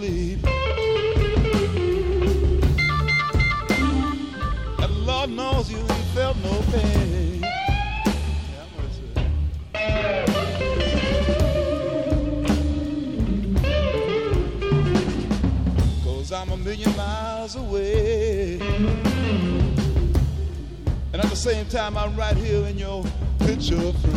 Sleep. 0.01 0.39
And 4.79 5.05
Lord 5.05 5.29
knows 5.29 5.71
you 5.71 5.77
ain't 5.77 6.07
felt 6.15 6.37
no 6.37 6.61
pain. 6.71 7.41
Cause 16.03 16.31
I'm 16.31 16.49
a 16.49 16.57
million 16.57 16.95
miles 16.97 17.55
away. 17.55 18.59
And 21.13 21.21
at 21.21 21.29
the 21.29 21.35
same 21.35 21.67
time, 21.67 21.95
I'm 21.95 22.15
right 22.15 22.37
here 22.37 22.65
in 22.65 22.79
your 22.79 23.03
picture 23.39 23.93
frame. 23.93 24.10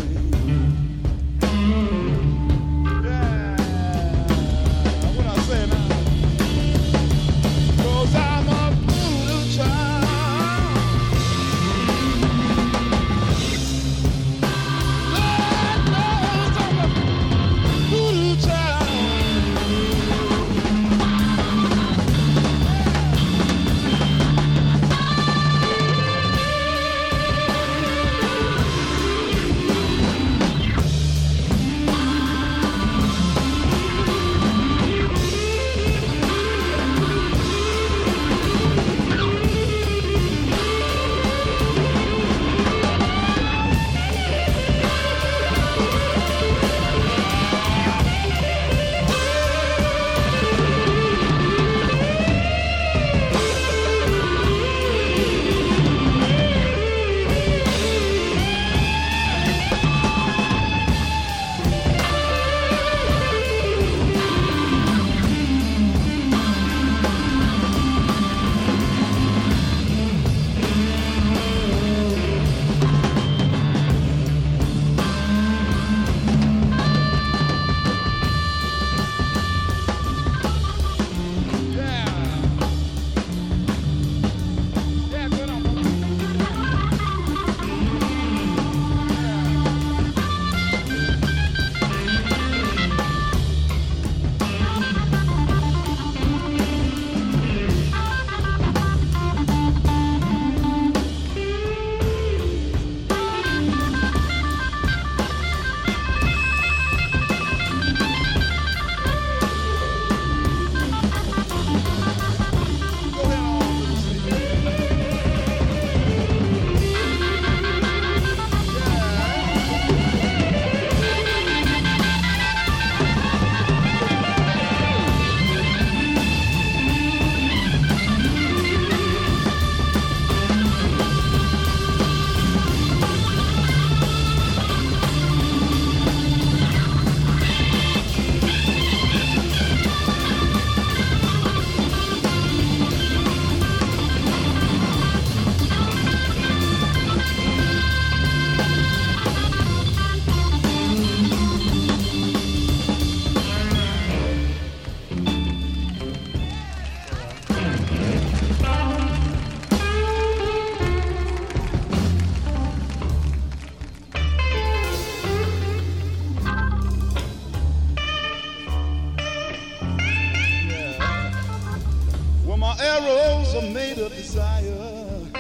My 172.77 172.85
arrows 172.85 173.55
are 173.55 173.70
made 173.70 173.99
of 173.99 174.12
desire. 174.16 175.31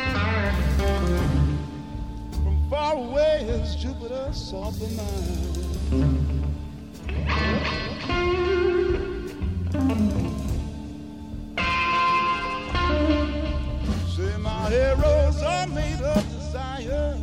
From 2.30 2.70
far 2.70 2.94
away 2.94 3.40
is 3.48 3.74
Jupiter 3.74 4.32
soft 4.32 4.80
of 4.80 4.92
mine. 4.96 6.44
Say 14.14 14.36
my 14.38 14.72
arrows 14.72 15.42
are 15.42 15.66
made 15.66 16.02
of 16.02 16.22
desire. 16.30 17.18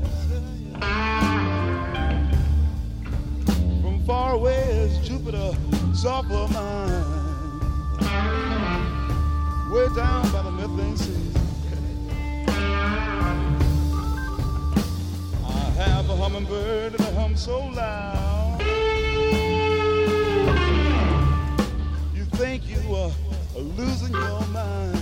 From 3.82 4.04
far 4.06 4.34
away 4.34 4.60
is 4.60 5.08
Jupiter 5.08 5.56
soft 5.94 6.30
of 6.32 6.52
mine 6.54 7.31
way 9.72 9.88
down 9.96 10.30
by 10.34 10.42
the 10.42 10.52
methane 10.52 10.98
sea. 10.98 11.32
I 15.46 15.50
have 15.80 16.10
a 16.10 16.16
hummingbird 16.18 16.92
and 16.94 17.00
a 17.00 17.12
hum 17.14 17.38
so 17.38 17.60
loud. 17.60 18.62
You 22.14 22.26
think 22.36 22.68
you 22.68 22.96
are 22.96 23.12
losing 23.56 24.12
your 24.12 24.46
mind. 24.48 25.01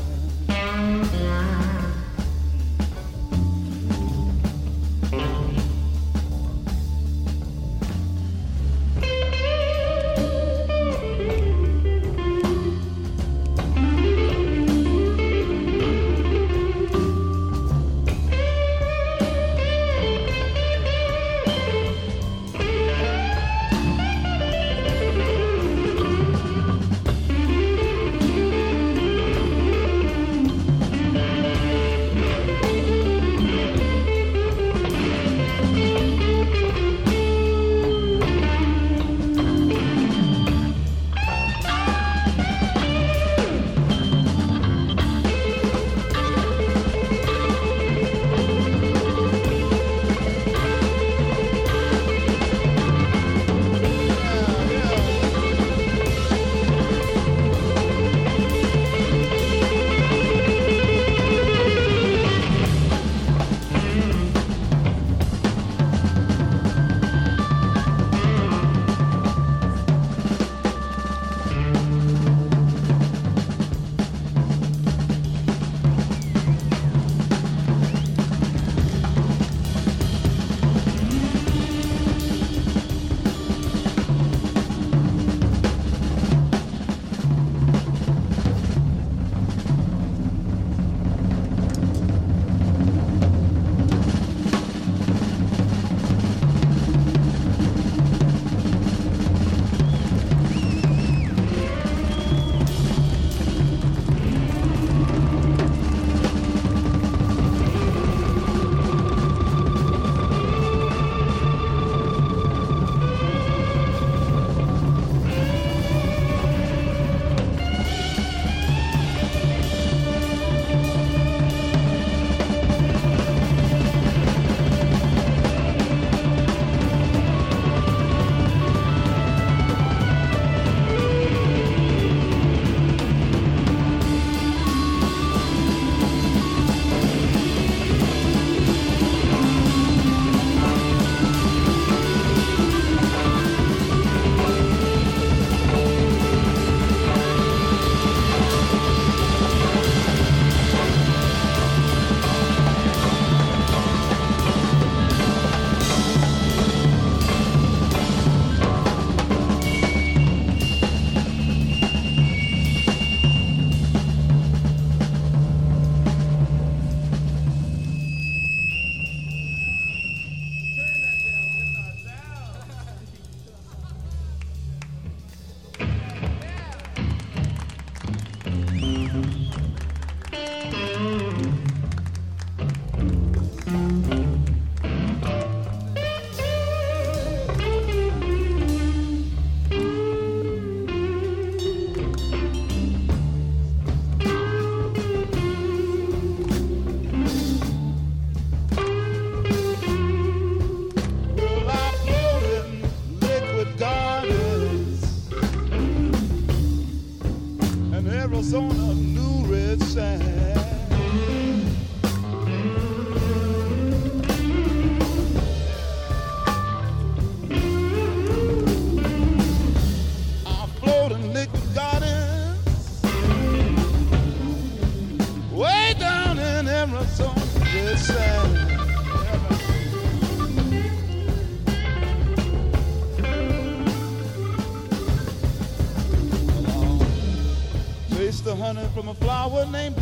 From 239.50 239.74
a 239.74 239.99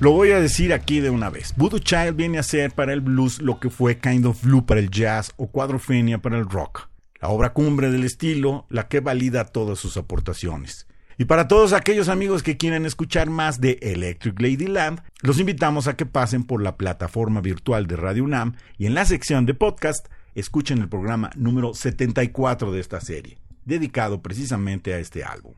Lo 0.00 0.12
voy 0.12 0.30
a 0.30 0.40
decir 0.40 0.72
aquí 0.72 1.00
de 1.00 1.10
una 1.10 1.28
vez. 1.28 1.52
Voodoo 1.58 1.78
Child 1.78 2.16
viene 2.16 2.38
a 2.38 2.42
ser 2.42 2.72
para 2.72 2.94
el 2.94 3.02
blues 3.02 3.42
lo 3.42 3.60
que 3.60 3.68
fue 3.68 3.98
Kind 3.98 4.24
of 4.24 4.42
Blue 4.42 4.64
para 4.64 4.80
el 4.80 4.90
jazz 4.90 5.30
o 5.36 5.48
Cuadrofenia 5.48 6.16
para 6.22 6.38
el 6.38 6.48
rock. 6.48 6.88
La 7.20 7.28
obra 7.28 7.52
cumbre 7.52 7.90
del 7.90 8.04
estilo, 8.04 8.64
la 8.70 8.88
que 8.88 9.00
valida 9.00 9.44
todas 9.44 9.78
sus 9.78 9.98
aportaciones. 9.98 10.86
Y 11.18 11.26
para 11.26 11.48
todos 11.48 11.74
aquellos 11.74 12.08
amigos 12.08 12.42
que 12.42 12.56
quieran 12.56 12.86
escuchar 12.86 13.28
más 13.28 13.60
de 13.60 13.78
Electric 13.82 14.40
Ladyland, 14.40 15.02
los 15.20 15.38
invitamos 15.38 15.86
a 15.86 15.96
que 15.96 16.06
pasen 16.06 16.44
por 16.44 16.62
la 16.62 16.78
plataforma 16.78 17.42
virtual 17.42 17.86
de 17.86 17.96
Radio 17.96 18.24
UNAM 18.24 18.54
y 18.78 18.86
en 18.86 18.94
la 18.94 19.04
sección 19.04 19.44
de 19.44 19.52
podcast 19.52 20.06
escuchen 20.34 20.78
el 20.78 20.88
programa 20.88 21.28
número 21.36 21.74
74 21.74 22.72
de 22.72 22.80
esta 22.80 23.02
serie, 23.02 23.36
dedicado 23.66 24.22
precisamente 24.22 24.94
a 24.94 24.98
este 24.98 25.24
álbum. 25.24 25.52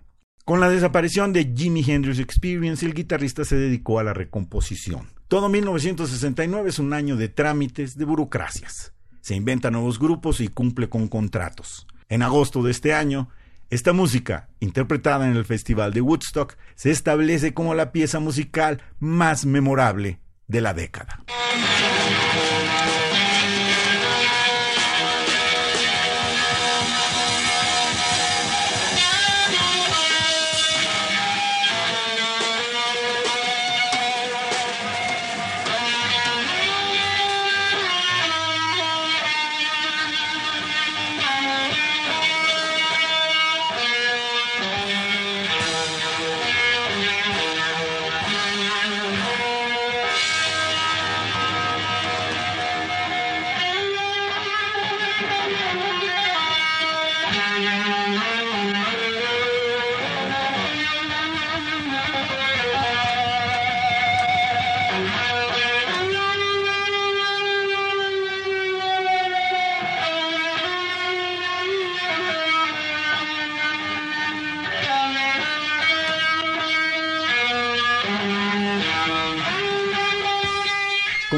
Con 0.44 0.58
la 0.58 0.68
desaparición 0.68 1.32
de 1.32 1.52
Jimi 1.54 1.84
Hendrix 1.86 2.18
Experience, 2.18 2.84
el 2.84 2.94
guitarrista 2.94 3.44
se 3.44 3.54
dedicó 3.54 4.00
a 4.00 4.04
la 4.04 4.12
recomposición. 4.12 5.08
Todo 5.28 5.48
1969 5.48 6.68
es 6.68 6.80
un 6.80 6.92
año 6.92 7.16
de 7.16 7.28
trámites, 7.28 7.96
de 7.96 8.04
burocracias. 8.04 8.92
Se 9.20 9.36
inventa 9.36 9.70
nuevos 9.70 10.00
grupos 10.00 10.40
y 10.40 10.48
cumple 10.48 10.88
con 10.88 11.06
contratos. 11.06 11.86
En 12.08 12.22
agosto 12.22 12.62
de 12.64 12.72
este 12.72 12.92
año, 12.92 13.28
esta 13.70 13.92
música, 13.92 14.48
interpretada 14.58 15.28
en 15.28 15.36
el 15.36 15.44
Festival 15.44 15.92
de 15.92 16.00
Woodstock, 16.00 16.56
se 16.74 16.90
establece 16.90 17.54
como 17.54 17.74
la 17.74 17.92
pieza 17.92 18.18
musical 18.18 18.82
más 18.98 19.46
memorable 19.46 20.18
de 20.48 20.60
la 20.60 20.74
década. 20.74 21.24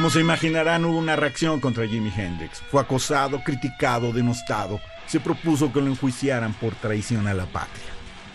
Como 0.04 0.12
se 0.12 0.20
imaginarán, 0.20 0.84
hubo 0.84 0.98
una 0.98 1.16
reacción 1.16 1.60
contra 1.60 1.88
Jimi 1.88 2.12
Hendrix. 2.14 2.60
Fue 2.70 2.78
acosado, 2.78 3.42
criticado, 3.42 4.12
denostado. 4.12 4.78
Se 5.06 5.18
propuso 5.18 5.72
que 5.72 5.80
lo 5.80 5.86
enjuiciaran 5.86 6.52
por 6.52 6.74
traición 6.74 7.26
a 7.26 7.32
la 7.32 7.46
patria. 7.46 7.86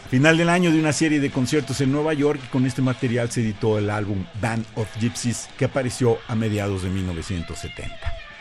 Final 0.10 0.36
del 0.36 0.50
año 0.50 0.72
de 0.72 0.80
una 0.80 0.94
serie 0.94 1.20
de 1.20 1.30
conciertos 1.30 1.80
en 1.82 1.92
Nueva 1.92 2.16
York 2.16 2.42
con 2.50 2.66
este 2.66 2.82
material 2.82 3.30
se 3.30 3.42
editó 3.42 3.78
el 3.78 3.92
álbum 3.92 4.26
Band 4.42 4.66
of 4.74 4.88
Gypsies 5.00 5.48
que 5.60 5.66
apareció 5.66 6.18
a 6.28 6.34
mediados 6.34 6.82
de 6.82 6.90
1970. 6.90 7.96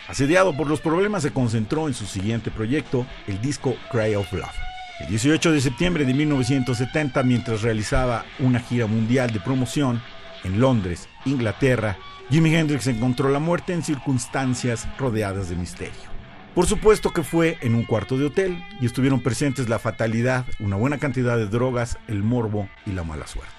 Asediado 0.09 0.57
por 0.57 0.67
los 0.67 0.81
problemas 0.81 1.23
se 1.23 1.31
concentró 1.31 1.87
en 1.87 1.93
su 1.93 2.07
siguiente 2.07 2.51
proyecto, 2.51 3.05
el 3.27 3.43
disco 3.43 3.77
Cry 3.93 4.15
of 4.15 4.33
Love. 4.33 4.57
El 5.01 5.09
18 5.09 5.53
de 5.53 5.61
septiembre 5.61 6.07
de 6.07 6.15
1970, 6.15 7.23
mientras 7.25 7.61
realizaba 7.61 8.25
una 8.39 8.61
gira 8.61 8.87
mundial 8.87 9.31
de 9.35 9.41
promoción 9.41 10.01
en 10.45 10.61
Londres, 10.61 11.11
Inglaterra, 11.27 11.99
Jimi 12.31 12.55
Hendrix 12.55 12.87
encontró 12.87 13.31
la 13.31 13.39
muerte 13.39 13.73
en 13.73 13.83
circunstancias 13.83 14.87
rodeadas 14.99 15.49
de 15.49 15.57
misterio. 15.57 15.95
Por 16.55 16.67
supuesto 16.67 17.11
que 17.11 17.23
fue 17.23 17.57
en 17.63 17.75
un 17.75 17.85
cuarto 17.85 18.19
de 18.19 18.27
hotel 18.27 18.63
y 18.83 18.87
estuvieron 18.87 19.21
presentes 19.21 19.71
la 19.71 19.79
fatalidad, 19.79 20.45
una 20.61 20.77
buena 20.77 20.99
cantidad 20.99 21.39
de 21.39 21.47
drogas, 21.47 21.99
el 22.07 22.23
morbo 22.23 22.69
y 22.85 22.93
la 22.93 23.03
mala 23.03 23.27
suerte. 23.27 23.55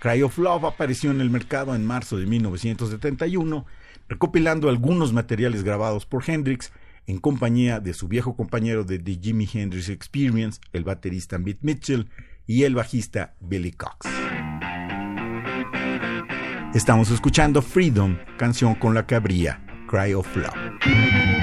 Cry 0.00 0.22
of 0.22 0.36
Love 0.38 0.64
apareció 0.64 1.12
en 1.12 1.20
el 1.20 1.30
mercado 1.30 1.76
en 1.76 1.86
marzo 1.86 2.16
de 2.16 2.26
1971, 2.26 3.66
recopilando 4.08 4.68
algunos 4.68 5.12
materiales 5.12 5.62
grabados 5.62 6.04
por 6.04 6.28
Hendrix 6.28 6.72
en 7.06 7.18
compañía 7.18 7.78
de 7.78 7.94
su 7.94 8.08
viejo 8.08 8.34
compañero 8.34 8.82
de 8.82 8.98
The 8.98 9.20
Jimi 9.22 9.48
Hendrix 9.52 9.88
Experience, 9.90 10.60
el 10.72 10.82
baterista 10.82 11.38
Mitt 11.38 11.58
Mitchell 11.62 12.08
y 12.48 12.64
el 12.64 12.74
bajista 12.74 13.34
Billy 13.38 13.70
Cox. 13.70 14.08
Estamos 16.74 17.10
escuchando 17.10 17.60
Freedom, 17.60 18.16
canción 18.38 18.74
con 18.74 18.94
la 18.94 19.06
que 19.06 19.14
abría 19.14 19.60
Cry 19.90 20.14
of 20.14 20.26
Love. 20.34 21.41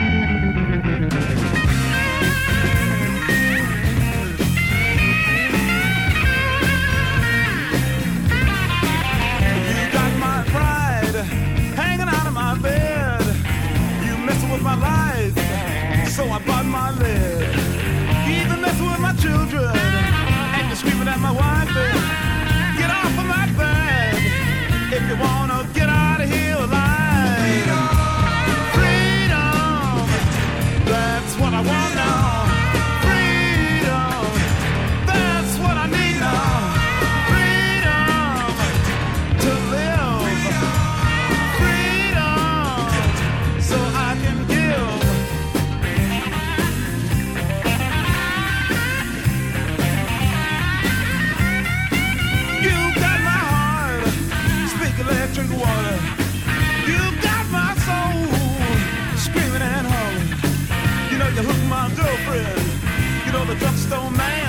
The 63.50 63.56
drugstore 63.56 64.12
man. 64.12 64.49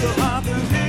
your 0.00 0.14
other 0.18 0.79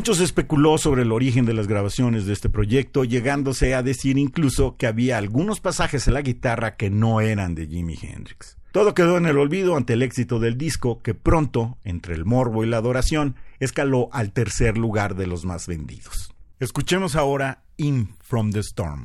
Mucho 0.00 0.14
se 0.14 0.24
especuló 0.24 0.78
sobre 0.78 1.02
el 1.02 1.12
origen 1.12 1.44
de 1.44 1.52
las 1.52 1.66
grabaciones 1.66 2.24
de 2.24 2.32
este 2.32 2.48
proyecto, 2.48 3.04
llegándose 3.04 3.74
a 3.74 3.82
decir 3.82 4.16
incluso 4.16 4.78
que 4.78 4.86
había 4.86 5.18
algunos 5.18 5.60
pasajes 5.60 6.08
en 6.08 6.14
la 6.14 6.22
guitarra 6.22 6.76
que 6.76 6.88
no 6.88 7.20
eran 7.20 7.54
de 7.54 7.66
Jimi 7.66 7.98
Hendrix. 8.00 8.56
Todo 8.72 8.94
quedó 8.94 9.18
en 9.18 9.26
el 9.26 9.36
olvido 9.36 9.76
ante 9.76 9.92
el 9.92 10.00
éxito 10.00 10.38
del 10.38 10.56
disco, 10.56 11.02
que 11.02 11.12
pronto, 11.12 11.76
entre 11.84 12.14
el 12.14 12.24
morbo 12.24 12.64
y 12.64 12.66
la 12.66 12.78
adoración, 12.78 13.36
escaló 13.58 14.08
al 14.10 14.32
tercer 14.32 14.78
lugar 14.78 15.16
de 15.16 15.26
los 15.26 15.44
más 15.44 15.66
vendidos. 15.66 16.32
Escuchemos 16.60 17.14
ahora 17.14 17.64
In 17.76 18.08
From 18.22 18.52
the 18.52 18.60
Storm. 18.60 19.04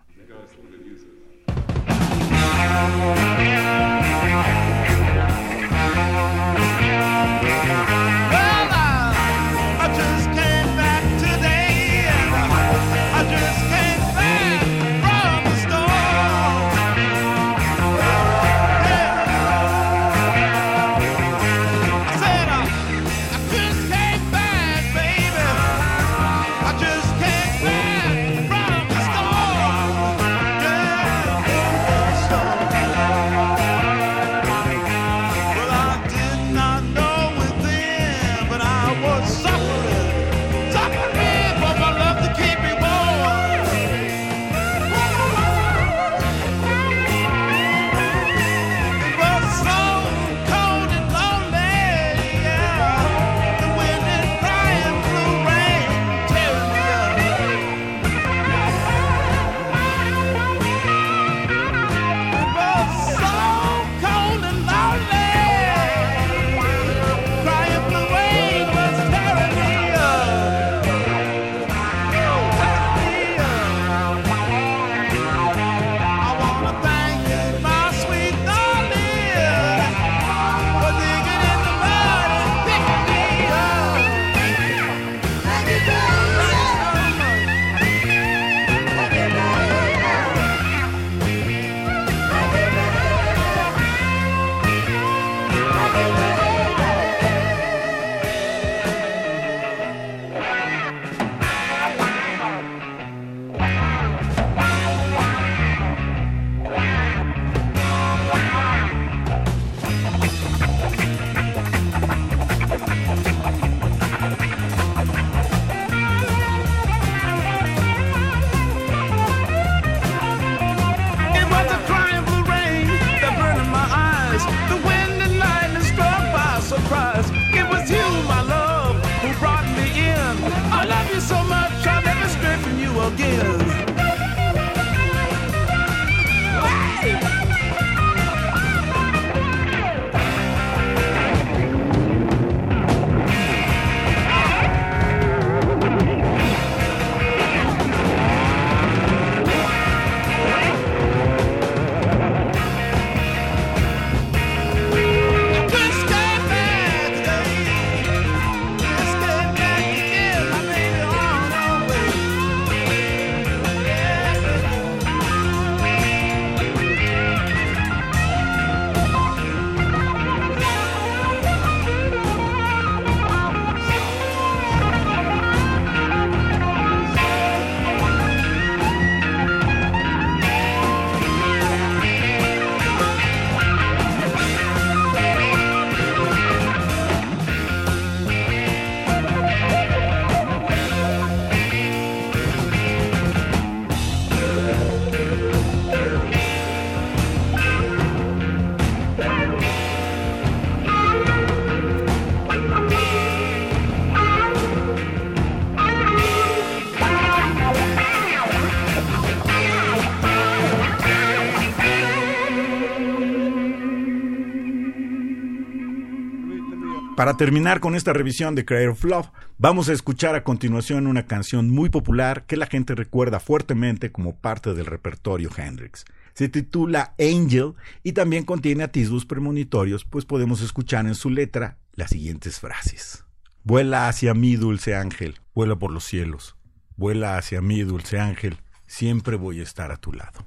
Para 217.25 217.37
terminar 217.37 217.79
con 217.79 217.95
esta 217.95 218.13
revisión 218.13 218.53
de 218.53 218.65
Cry 218.65 218.85
of 218.85 219.03
Love, 219.03 219.31
vamos 219.57 219.89
a 219.89 219.93
escuchar 219.93 220.35
a 220.35 220.43
continuación 220.43 221.07
una 221.07 221.25
canción 221.25 221.71
muy 221.71 221.89
popular 221.89 222.45
que 222.45 222.55
la 222.55 222.67
gente 222.67 222.93
recuerda 222.93 223.39
fuertemente 223.39 224.11
como 224.11 224.35
parte 224.35 224.75
del 224.75 224.85
repertorio 224.85 225.49
Hendrix. 225.57 226.05
Se 226.35 226.49
titula 226.49 227.15
Angel 227.17 227.73
y 228.03 228.11
también 228.11 228.45
contiene 228.45 228.83
atisbos 228.83 229.25
premonitorios, 229.25 230.05
pues 230.05 230.23
podemos 230.23 230.61
escuchar 230.61 231.07
en 231.07 231.15
su 231.15 231.31
letra 231.31 231.79
las 231.93 232.11
siguientes 232.11 232.59
frases. 232.59 233.25
Vuela 233.63 234.07
hacia 234.07 234.35
mí, 234.35 234.55
dulce 234.55 234.93
ángel, 234.93 235.39
vuela 235.55 235.75
por 235.75 235.91
los 235.91 236.03
cielos. 236.03 236.55
Vuela 236.95 237.39
hacia 237.39 237.59
mí, 237.59 237.81
dulce 237.81 238.19
ángel, 238.19 238.59
siempre 238.85 239.35
voy 239.35 239.61
a 239.61 239.63
estar 239.63 239.91
a 239.91 239.97
tu 239.97 240.13
lado. 240.13 240.45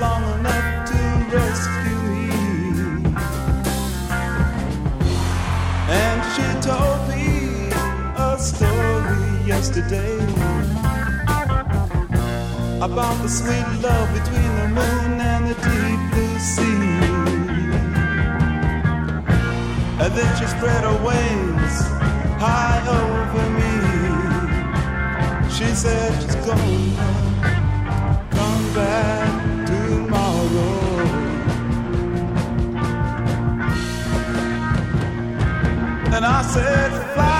Long 0.00 0.22
enough 0.38 0.88
to 0.88 0.96
rescue 1.34 2.00
me. 2.10 2.30
And 5.90 6.18
she 6.34 6.46
told 6.68 7.00
me 7.08 7.26
a 8.16 8.38
story 8.38 9.46
yesterday 9.46 10.18
about 12.80 13.16
the 13.22 13.28
sweet 13.28 13.68
love 13.82 14.08
between 14.14 14.52
the 14.60 14.68
moon 14.78 15.20
and 15.20 15.42
the 15.50 15.56
deep 15.66 16.00
blue 16.12 16.38
sea. 16.38 16.88
And 20.02 20.10
then 20.14 20.30
she 20.38 20.46
spread 20.46 20.84
her 20.84 20.98
wings 21.04 21.74
high 22.38 22.82
over 23.02 23.46
me. 23.58 23.74
She 25.50 25.68
said 25.74 26.12
she's 26.22 26.36
gonna 26.46 26.94
come 28.30 28.74
back 28.74 29.27
And 36.18 36.26
I 36.26 36.42
said, 36.42 36.90
fly 37.14 37.37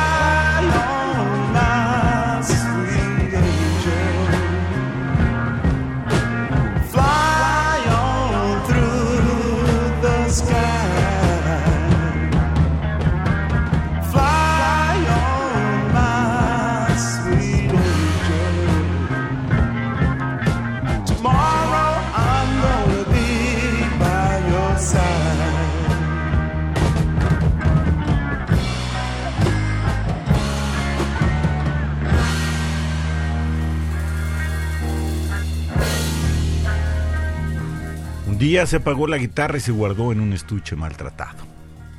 Día 38.39 38.67
se 38.67 38.77
apagó 38.77 39.09
la 39.09 39.19
guitarra 39.19 39.57
y 39.57 39.61
se 39.61 39.73
guardó 39.73 40.13
en 40.13 40.21
un 40.21 40.33
estuche 40.33 40.77
maltratado. 40.77 41.39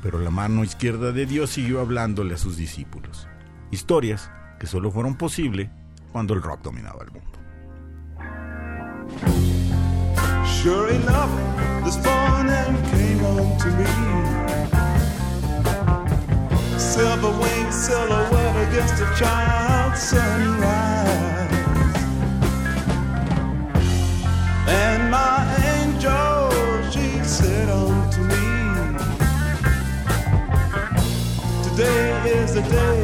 Pero 0.02 0.18
la 0.18 0.30
mano 0.30 0.64
izquierda 0.64 1.12
de 1.12 1.26
Dios 1.26 1.50
siguió 1.50 1.80
hablándole 1.80 2.34
a 2.34 2.38
sus 2.38 2.56
discípulos. 2.56 3.28
Historias 3.70 4.30
que 4.58 4.66
solo 4.66 4.90
fueron 4.90 5.16
posible 5.16 5.70
cuando 6.12 6.32
el 6.32 6.40
rock 6.42 6.62
dominaba 6.62 7.04
el 7.04 7.10
mundo. 7.10 7.30
Sure 10.62 10.94
enough, 10.94 11.30
this 11.84 11.96
morning 12.04 12.76
came 12.90 13.24
on 13.24 13.58
to 13.58 13.66
me. 13.76 13.84
Silver 16.78 17.32
winged 17.38 17.72
silhouette 17.72 18.68
against 18.68 19.00
a 19.00 19.06
child's 19.16 20.02
sunrise. 20.02 20.70
And 24.68 25.10
my 25.10 25.46
angel, 25.78 26.29
Today 31.80 32.42
is 32.42 32.52
the 32.52 32.60
day 32.60 33.00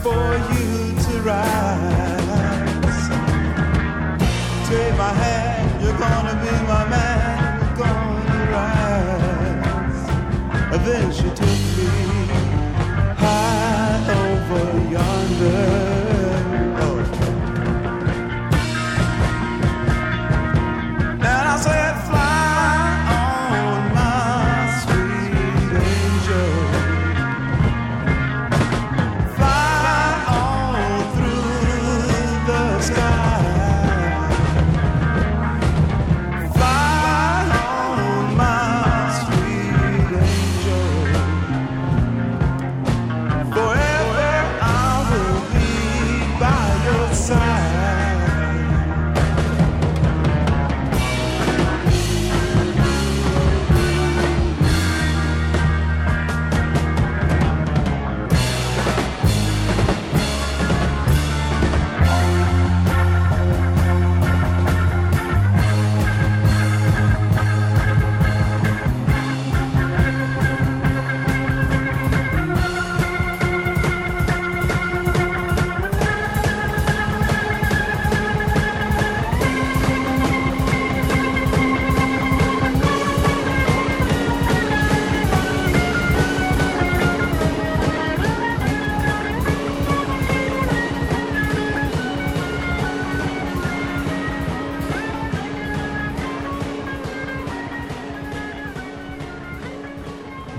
for 0.00 0.24
you 0.54 0.94
to 1.06 1.12
rise. 1.22 3.08
Take 4.68 4.96
my 4.96 5.12
hand, 5.22 5.82
you're 5.82 5.98
gonna 5.98 6.36
be 6.44 6.52
my 6.68 6.84
man, 6.88 7.58
you're 7.58 7.76
gonna 7.84 8.40
rise. 8.54 10.02
And 10.72 10.80
then 10.86 11.12
she 11.12 11.28
took 11.34 11.63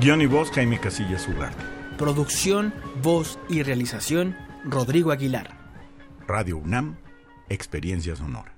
Guión 0.06 0.22
y 0.22 0.28
voz, 0.28 0.52
Jaime 0.52 0.80
Casillas 0.80 1.28
Ugarte. 1.28 1.64
Producción, 1.98 2.76
voz 3.02 3.40
y 3.50 3.64
realización, 3.64 4.38
Rodrigo 4.64 5.10
Aguilar. 5.12 5.58
Radio 6.28 6.58
UNAM, 6.58 6.98
Experiencia 7.50 8.16
Sonora. 8.16 8.55